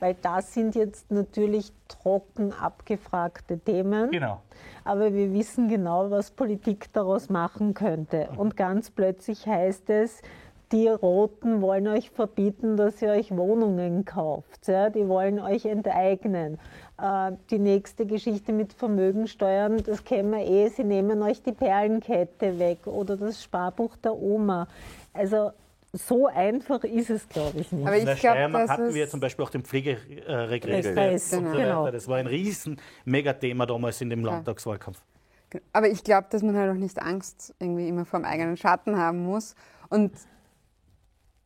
[0.00, 4.10] Weil das sind jetzt natürlich trocken abgefragte Themen.
[4.10, 4.40] Genau.
[4.84, 8.28] Aber wir wissen genau, was Politik daraus machen könnte.
[8.36, 10.22] Und ganz plötzlich heißt es,
[10.72, 14.66] die Roten wollen euch verbieten, dass ihr euch Wohnungen kauft.
[14.66, 14.90] Ja?
[14.90, 16.58] Die wollen euch enteignen.
[17.00, 22.58] Äh, die nächste Geschichte mit Vermögensteuern, das kennen wir eh, sie nehmen euch die Perlenkette
[22.58, 24.66] weg oder das Sparbuch der Oma.
[25.12, 25.52] Also
[25.92, 27.86] so einfach ist es, glaube ich, nicht.
[27.86, 29.62] Aber In der ich glaube, Steiermark dass hatten wir zum Beispiel auch den
[31.30, 31.84] so genau.
[31.84, 31.92] weiter.
[31.92, 35.00] Das war ein riesen Megathema damals in dem Landtagswahlkampf.
[35.72, 38.96] Aber ich glaube, dass man halt auch nicht Angst irgendwie immer vor dem eigenen Schatten
[38.96, 39.54] haben muss.
[39.88, 40.12] Und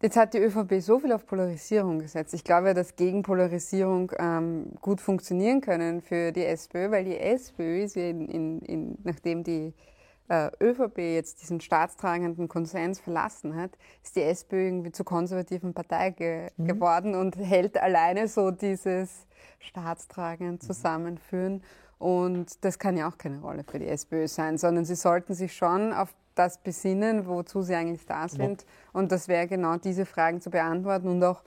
[0.03, 2.33] jetzt hat die ÖVP so viel auf Polarisierung gesetzt.
[2.35, 7.83] Ich glaube, dass gegen Polarisierung ähm, gut funktionieren können für die SPÖ, weil die SPÖ
[7.83, 9.90] ist ja in, in, in, nachdem die äh,
[10.31, 13.73] ÖVP jetzt diesen staatstragenden Konsens verlassen hat,
[14.05, 19.27] ist die SPÖ irgendwie zur konservativen Partei ge geworden und hält alleine so dieses
[19.59, 21.63] Staatstragen zusammenführen.
[21.99, 25.55] Und das kann ja auch keine Rolle für die SPÖ sein, sondern sie sollten sich
[25.55, 28.65] schon auf das besinnen, wozu sie eigentlich da sind.
[28.93, 31.43] Und das wäre genau diese Fragen zu beantworten und auch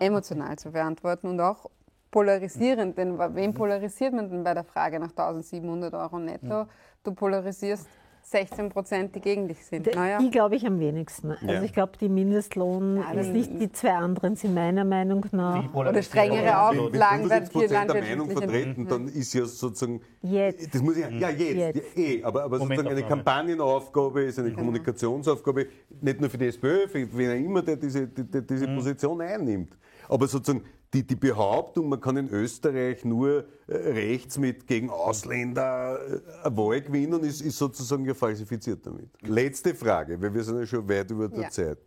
[0.00, 1.70] emotional zu beantworten und auch
[2.10, 2.98] polarisierend.
[2.98, 6.66] Denn wen polarisiert man denn bei der Frage nach 1700 Euro netto?
[7.04, 7.86] Du polarisierst
[8.26, 9.94] 16 Prozent, die gegen dich sind.
[9.94, 10.18] Naja.
[10.18, 11.32] Die glaube ich am wenigsten.
[11.32, 11.62] Also Ja.
[11.62, 15.72] ich glaube, die Mindestlohn Ja, ist nicht die zwei anderen, sind meiner Meinung nach.
[15.74, 20.00] Oder strengere Auflagen wenn bei 75 vielen Prozent der Meinung vertreten, dann ist ja sozusagen.
[20.22, 20.74] Jetzt.
[20.74, 21.76] Das muss ich, ja, jetzt.
[21.76, 21.96] Jetzt.
[21.96, 23.02] Ja, eh, aber, aber sozusagen eine.
[23.02, 25.66] Kampagnenaufgabe ist eine Kommunikationsaufgabe,
[26.00, 29.20] nicht nur für die SPÖ, für wen auch immer, der diese, die, die, diese Position
[29.20, 29.76] einnimmt.
[30.08, 30.64] Aber sozusagen
[30.94, 36.56] die, die Behauptung, man kann in Österreich nur äh, rechts mit gegen Ausländer äh, eine
[36.56, 39.10] Wahl gewinnen, ist, ist sozusagen ja falsifiziert damit.
[39.22, 41.50] Letzte Frage, weil wir sind ja schon weit über der Ja.
[41.50, 41.78] Zeit.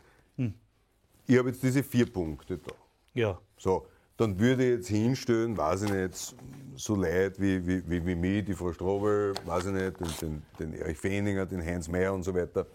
[1.30, 2.72] Ich habe jetzt diese vier Punkte da.
[3.14, 3.39] Ja.
[3.58, 3.86] So,
[4.16, 6.36] dann würde ich jetzt hinstellen, weiß ich nicht,
[6.76, 10.43] so Leute wie, wie, wie, wie mich, die Frau Strobel, weiß ich nicht, den, den,
[10.60, 12.66] den Erich Fehninger, den Heinz Mayer und so weiter.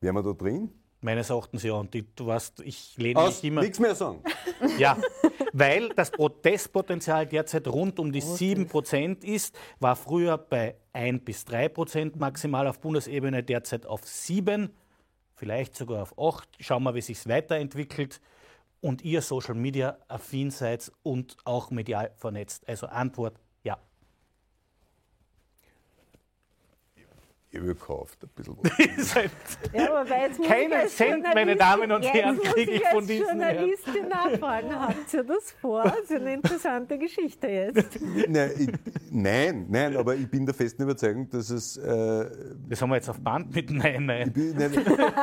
[0.00, 0.70] Wären wir da drin?
[1.02, 1.72] Meines Erachtens ja.
[1.72, 3.62] Und die, du weißt, ich lehne Aus, mich immer.
[3.62, 4.22] nichts mehr sagen.
[4.78, 4.98] Ja,
[5.52, 12.18] weil das Protestpotenzial derzeit rund um die 7% ist, war früher bei 1 bis 3%
[12.18, 14.70] maximal auf Bundesebene, derzeit auf 7,
[15.34, 16.48] vielleicht sogar auf 8.
[16.60, 18.20] Schauen wir, wie sich weiterentwickelt.
[18.82, 22.66] Und ihr Social Media affin seid und auch medial vernetzt.
[22.68, 23.34] Also Antwort
[27.58, 29.14] habe gekauft, ein bisschen was.
[29.72, 30.04] Ja,
[30.46, 33.56] Keinen Cent, meine Damen und Herren, kriege ich von diesen Herren.
[33.58, 35.82] Journalistin nachfragen, habt ihr das vor?
[35.82, 37.98] Das ist eine interessante Geschichte jetzt.
[38.28, 38.68] nein, ich,
[39.10, 41.76] nein, nein, aber ich bin der festen Überzeugung, dass es.
[41.76, 42.30] Äh,
[42.68, 44.28] Das haben wir jetzt auf Band mit Nein, nein.
[44.28, 44.70] ich bin, nein,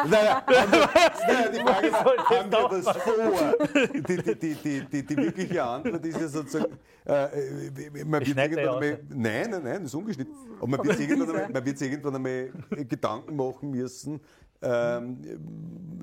[0.09, 0.89] naja, haben wir,
[1.27, 3.55] naja, die Frage ist, haben wir das vor?
[3.93, 6.77] Die, die, die, die, die, die wirkliche Antwort ist ja sozusagen,
[7.07, 10.99] äh, äh, man wird irgendwann einmal, nein, nein, nein, das ist ungeschnitten, aber man wird
[10.99, 14.19] irgendwann einmal, man wird sich irgendwann einmal Gedanken machen müssen,
[14.61, 15.17] ähm,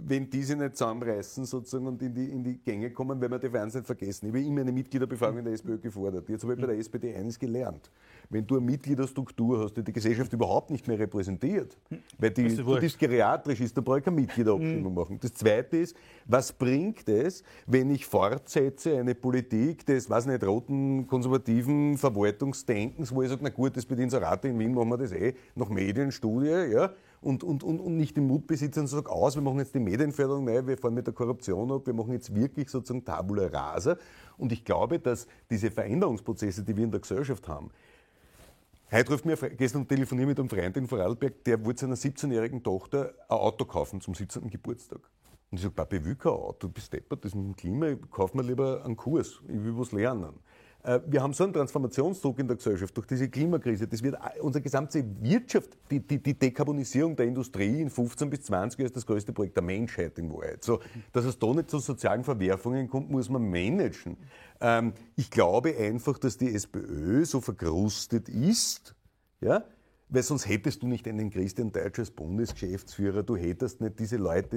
[0.07, 3.59] wenn diese nicht zusammenreißen sozusagen und in die, in die Gänge kommen, weil wir die
[3.59, 4.27] eins nicht vergessen.
[4.27, 6.29] Ich habe immer eine Mitgliederbefragung in der SPÖ gefordert.
[6.29, 7.91] Jetzt habe ich bei der SPD eines gelernt.
[8.31, 11.77] Wenn du eine Mitgliederstruktur hast, die die Gesellschaft überhaupt nicht mehr repräsentiert,
[12.19, 15.19] weil die, Ist du bist geriatrisch ist, dann brauche ich keine Mitgliederabstimmung machen.
[15.21, 15.97] Das Zweite ist,
[16.27, 23.23] was bringt es, wenn ich fortsetze eine Politik des, weiß nicht, roten konservativen Verwaltungsdenkens, wo
[23.23, 26.73] ich sage, na gut, das mit Inserate in Wien machen wir das eh nach Medienstudie,
[26.73, 26.91] ja,
[27.25, 29.81] und, und, und, und nicht den Mut besitzen und sagen, aus, wir machen jetzt die
[29.81, 33.97] Medienförderung neu, wir fahren mit der Korruption ab, wir machen jetzt wirklich sozusagen Tabula rasa.
[34.37, 37.71] Und ich glaube, dass diese Veränderungsprozesse, die wir in der Gesellschaft haben,
[38.93, 42.63] Heute ruft mir, gestern telefoniere ich mit einem Freund in Vorarlberg, der wollte seiner 17-jährigen
[42.63, 44.51] Tochter ein Auto kaufen zum 17.
[44.51, 45.01] Geburtstag.
[45.51, 47.95] Und ich sage, Papi, ich will kein Auto, du bist deppert, das mit dem Klima,
[48.11, 50.35] kauf mir lieber einen Kurs, ich will was lernen.
[50.85, 53.89] Äh, Wir haben so einen Transformationsdruck in der Gesellschaft durch diese Klimakrise.
[53.89, 58.43] Das wird a- unsere gesamte Wirtschaft, die, die, die Dekarbonisierung der Industrie in 15 bis
[58.43, 60.63] 20 Jahren ist das größte Projekt der Menschheit in Wahrheit.
[60.63, 60.81] So,
[61.13, 64.17] dass es da nicht zu sozialen Verwerfungen kommt, muss man managen.
[64.61, 68.95] Ähm, ich glaube einfach, dass die SPÖ so verkrustet ist,
[69.41, 69.65] ja,
[70.11, 74.57] weil sonst hättest du nicht einen Christian Deutsch als Bundesgeschäftsführer, du hättest nicht diese Leute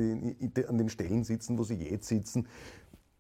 [0.68, 2.48] an den Stellen sitzen, wo sie jetzt sitzen.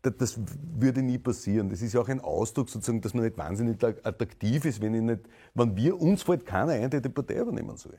[0.09, 0.39] Da- Das
[0.79, 1.69] würde nie passieren.
[1.69, 5.01] Das ist ja auch ein Ausdruck, sozusagen, dass man nicht wahnsinnig attraktiv ist, wenn, ich
[5.01, 5.21] nicht,
[5.53, 7.97] wenn wir uns fällt keiner ein, der die Partei übernehmen soll.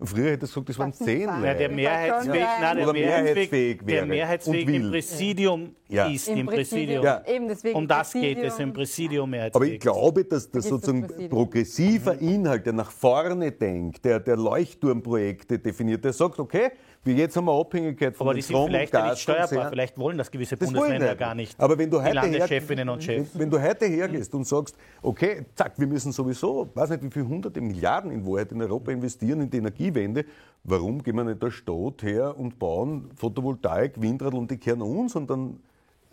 [0.00, 1.42] Früher hätte ich gesagt, das waren zehn sagen.
[1.44, 1.58] Ja, Leute.
[1.58, 4.90] der mehrheitsfähig, nein, der Oder mehrheitsfähig der und im.
[4.90, 6.06] Präsidium Ja.
[6.08, 7.04] ist, Im im Präsidium.
[7.04, 7.22] Ja.
[7.26, 8.68] Eben deswegen Um das geht es, Präsidium.
[8.68, 9.72] im Präsidium Aber mehrheitsfähig.
[9.74, 11.30] ich glaube, dass das das sozusagen Präsidium.
[11.30, 16.72] progressiver Inhalt, der nach vorne denkt, der, der Leuchtturmprojekte definiert, der sagt, okay,
[17.04, 19.72] wir jetzt haben wir Abhängigkeit von aber die sind Strom- vielleicht ja nicht steuerbar, Gaskonzernen.
[19.72, 21.60] vielleicht wollen das gewisse Das Bundesländer die gar nicht.
[21.60, 23.34] Aber wenn du heute Landeschefinnen und Chefs.
[23.34, 27.10] wenn, wenn du heute hergehst und sagst, okay, zack, wir müssen sowieso, weiß nicht wie
[27.10, 30.24] viele hunderte Milliarden in Wahrheit in Europa investieren in die Energiewende,
[30.64, 35.14] warum gehen wir nicht der Staat her und bauen Photovoltaik, Windradl und die kehren uns
[35.14, 35.58] und dann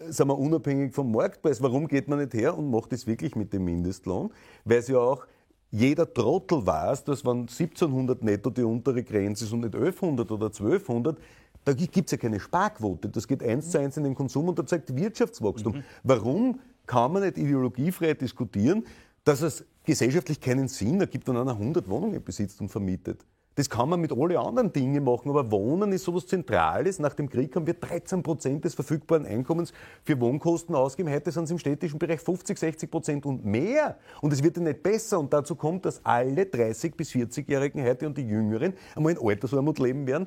[0.09, 1.61] sind wir unabhängig vom Marktpreis.
[1.61, 4.31] Warum geht man nicht her und macht das wirklich mit dem Mindestlohn?
[4.65, 5.25] Weil es ja auch
[5.71, 10.47] jeder Trottel weiß, dass wenn 1700 netto die untere Grenze ist und nicht 1100 oder
[10.47, 11.17] 1200,
[11.63, 13.09] da gibt es ja keine Sparquote.
[13.09, 15.83] Das geht eins zu eins in den Konsum und da zeigt Wirtschaftswachstum.
[16.03, 18.85] Warum kann man nicht ideologiefrei diskutieren,
[19.23, 23.25] dass es gesellschaftlich keinen Sinn ergibt, wenn einer 100 Wohnungen besitzt und vermietet?
[23.61, 26.97] Das kann man mit allen anderen Dingen machen, aber Wohnen ist sowas Zentrales.
[26.97, 29.71] Nach dem Krieg haben wir 13 Prozent des verfügbaren Einkommens
[30.03, 31.13] für Wohnkosten ausgegeben.
[31.13, 33.99] Heute sind es im städtischen Bereich 50, 60 Prozent und mehr.
[34.19, 35.19] Und es wird ja nicht besser.
[35.19, 39.77] Und dazu kommt, dass alle 30- bis 40-Jährigen heute und die Jüngeren einmal in Altersarmut
[39.77, 40.25] leben werden.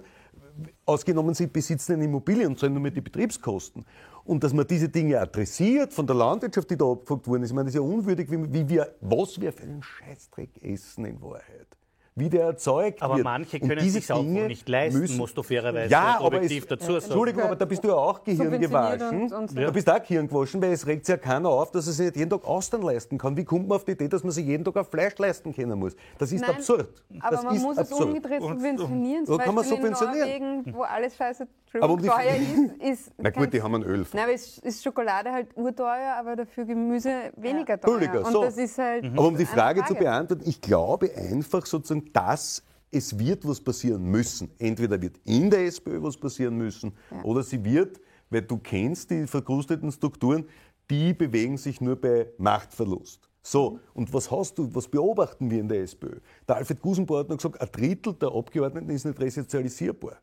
[0.87, 3.85] Ausgenommen, sie besitzen eine Immobilie und zahlen nur mehr die Betriebskosten.
[4.22, 7.55] Und dass man diese Dinge adressiert von der Landwirtschaft, die da abgefragt worden ist, ich
[7.57, 11.76] meine, das ist ja unwürdig, wie, wir, was wir für einen Scheißdreck essen in Wahrheit.
[12.17, 13.25] Wie der erzeugt Aber wird.
[13.25, 16.62] manche Und können diese sich auch nicht leisten, müssen- musst du fairerweise ja, aber objektiv
[16.62, 17.05] es, dazu sagen.
[17.07, 19.23] Entschuldigung, aber da bist du ja auch Gehirn gewaschen.
[19.25, 19.59] und- und.
[19.59, 21.93] Da bist du auch Gehirn gewaschen, weil es regt sich ja keiner auf, dass er
[21.93, 23.37] sich nicht jeden Tag Austern leisten kann.
[23.37, 25.77] Wie kommt man auf die Idee, dass man sich jeden Tag auf Fleisch leisten können
[25.77, 25.97] muss?
[26.17, 26.87] Das ist Nein, absurd.
[27.19, 28.01] Aber das man ist muss absurd.
[28.01, 29.27] es umgedreht subventionieren.
[29.27, 30.29] Zum kann man subventionieren.
[30.29, 31.49] In Norwegen, wo alles scheiße
[31.81, 32.37] Aber um die- teuer
[32.81, 34.07] ist, ist Na gut, die haben einen Öl.
[34.12, 37.99] Nein, aber es ist Schokolade halt urteuer, aber dafür Gemüse weniger teuer.
[37.99, 38.45] Billiger, und so.
[38.45, 42.63] das ist halt Aber um die eine Frage, zu beantworten, ich glaube einfach sozusagen, dass
[42.91, 44.51] es wird was passieren müssen.
[44.59, 46.93] Entweder wird in der SPÖ was passieren müssen
[47.25, 48.01] oder sie wird,
[48.31, 50.47] weil du kennst die verkrusteten Strukturen,
[50.91, 53.29] die bewegen sich nur bei Machtverlust.
[53.43, 56.19] So, und was hast du, was beobachten wir in der SPÖ?
[56.49, 60.17] Der Alfred Gusenbauer hat noch gesagt, ein Drittel der Abgeordneten ist nicht resozialisierbar.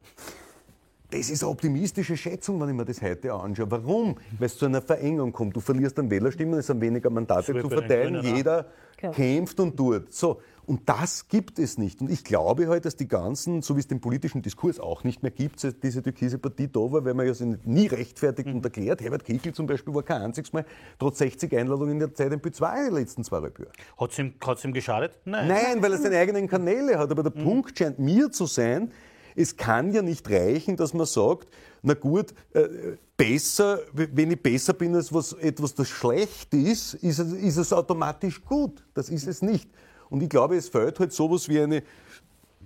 [1.11, 3.69] Das ist eine optimistische Schätzung, wenn ich mir das heute anschaue.
[3.69, 4.15] Warum?
[4.39, 5.55] Weil es zu einer Verengung kommt.
[5.55, 8.23] Du verlierst dann Wählerstimmen, es sind weniger Mandate zu verteilen.
[8.23, 8.67] Jeder
[9.01, 9.11] Ja.
[9.11, 10.13] kämpft und tut.
[10.13, 10.41] So.
[10.71, 11.99] Und das gibt es nicht.
[11.99, 15.21] Und ich glaube halt, dass die ganzen, so wie es den politischen Diskurs auch nicht
[15.21, 18.55] mehr gibt, diese türkise Partie da war, weil man ja sie nie rechtfertigt Mhm.
[18.55, 19.01] und erklärt.
[19.01, 20.63] Herbert Kickl zum Beispiel war kein einziges Mal,
[20.97, 23.73] trotz 60 Einladungen in der Zeit im P2 in den letzten zweieinhalb Jahren.
[23.99, 25.19] Hat es ihm, hat's ihm geschadet?
[25.25, 25.49] Nein.
[25.49, 27.11] Nein, weil er seine eigenen Kanäle hat.
[27.11, 28.93] Aber der Punkt scheint mir zu sein,
[29.35, 31.49] es kann ja nicht reichen, dass man sagt,
[31.81, 37.19] na gut, äh, besser, wenn ich besser bin als was, etwas, das schlecht ist, ist
[37.19, 38.85] ist es automatisch gut.
[38.93, 39.69] Das ist es nicht.
[40.11, 41.83] Und ich glaube, es fehlt halt sowas wie eine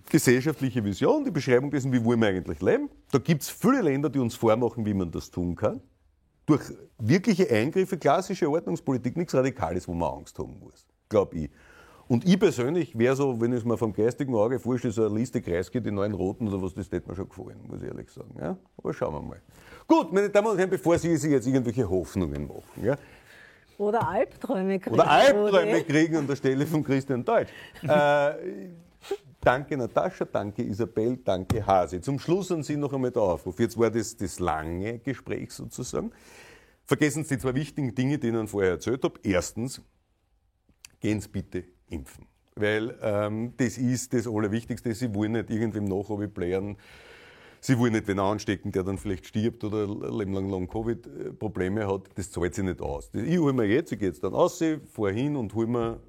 [0.09, 2.89] gesellschaftliche Vision, die Beschreibung dessen, wie wollen wir eigentlich leben.
[3.11, 5.79] Da gibt es viele Länder, die uns vormachen, wie man das tun kann.
[6.47, 6.61] Durch
[6.97, 11.49] wirkliche Eingriffe, klassische Ordnungspolitik, nichts Radikales, wo man Angst haben muss, glaube ich.
[12.07, 15.41] Und ich persönlich wäre so, wenn es mir vom geistigen Auge vorstelle, so eine Liste
[15.41, 18.35] Kreisky, die neuen Roten oder was, das hätte mir schon gefallen, muss ich ehrlich sagen.
[18.39, 18.57] Ja?
[18.77, 19.41] Aber schauen wir mal.
[19.87, 22.97] Gut, meine Damen und Herren, bevor Sie sich jetzt irgendwelche Hoffnungen machen, ja?
[23.77, 24.95] Oder Albträume kriegen.
[24.95, 27.49] oder Albträume kriegen an der Stelle von Christian Deutsch.
[27.83, 28.69] Äh,
[29.41, 32.01] danke Natascha, danke Isabel, danke Hase.
[32.01, 33.59] Zum Schluss an Sie noch einmal der Aufruf.
[33.59, 36.11] Jetzt war das das lange Gespräch sozusagen.
[36.85, 39.19] Vergessen Sie die zwei wichtigen Dinge, die ich Ihnen vorher erzählt habe.
[39.23, 39.81] Erstens,
[40.99, 42.25] gehen Sie bitte impfen.
[42.55, 44.93] weil ähm, das ist das Allerwichtigste.
[44.93, 46.77] Sie wollen nicht irgendwie im Nachhabe blären.
[47.61, 51.87] Sie wollen nicht wen anstecken, der dann vielleicht stirbt oder ein Leben lang, lang Covid-Probleme
[51.87, 52.09] hat.
[52.15, 53.09] Das zahlt sich nicht aus.
[53.13, 55.99] Ich hole mir jetzt, ich gehe jetzt dann aus, fahre hin und hole mir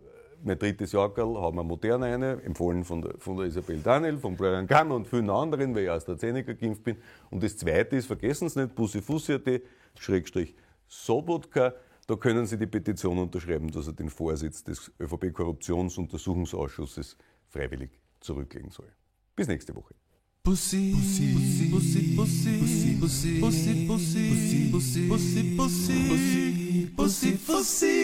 [0.43, 4.37] mein drittes Jackerl, haben wir modern eine, empfohlen von der, von der Isabel Daniel, von
[4.37, 6.99] Brian Kammer und vielen anderen, weil ich AstraZeneca geimpft bin.
[7.31, 9.63] Und das zweite ist, vergessen Sie nicht, Bussi-Fussi.at,
[9.99, 10.55] Schrägstrich
[10.89, 11.75] Sobotka.
[12.07, 17.17] Da können Sie die Petition unterschreiben, dass er den Vorsitz des ÖVP-Korruptionsuntersuchungsausschusses
[17.49, 17.91] freiwillig
[18.21, 18.93] zurücklegen soll.
[19.35, 19.95] Bis nächste Woche.
[20.47, 25.43] Pussy, Pussy, Pussy, Pussy, Pussy, Pussy, Pussy, Pussy, Pussy,
[26.07, 27.97] Pussy, Pussy, Pussy.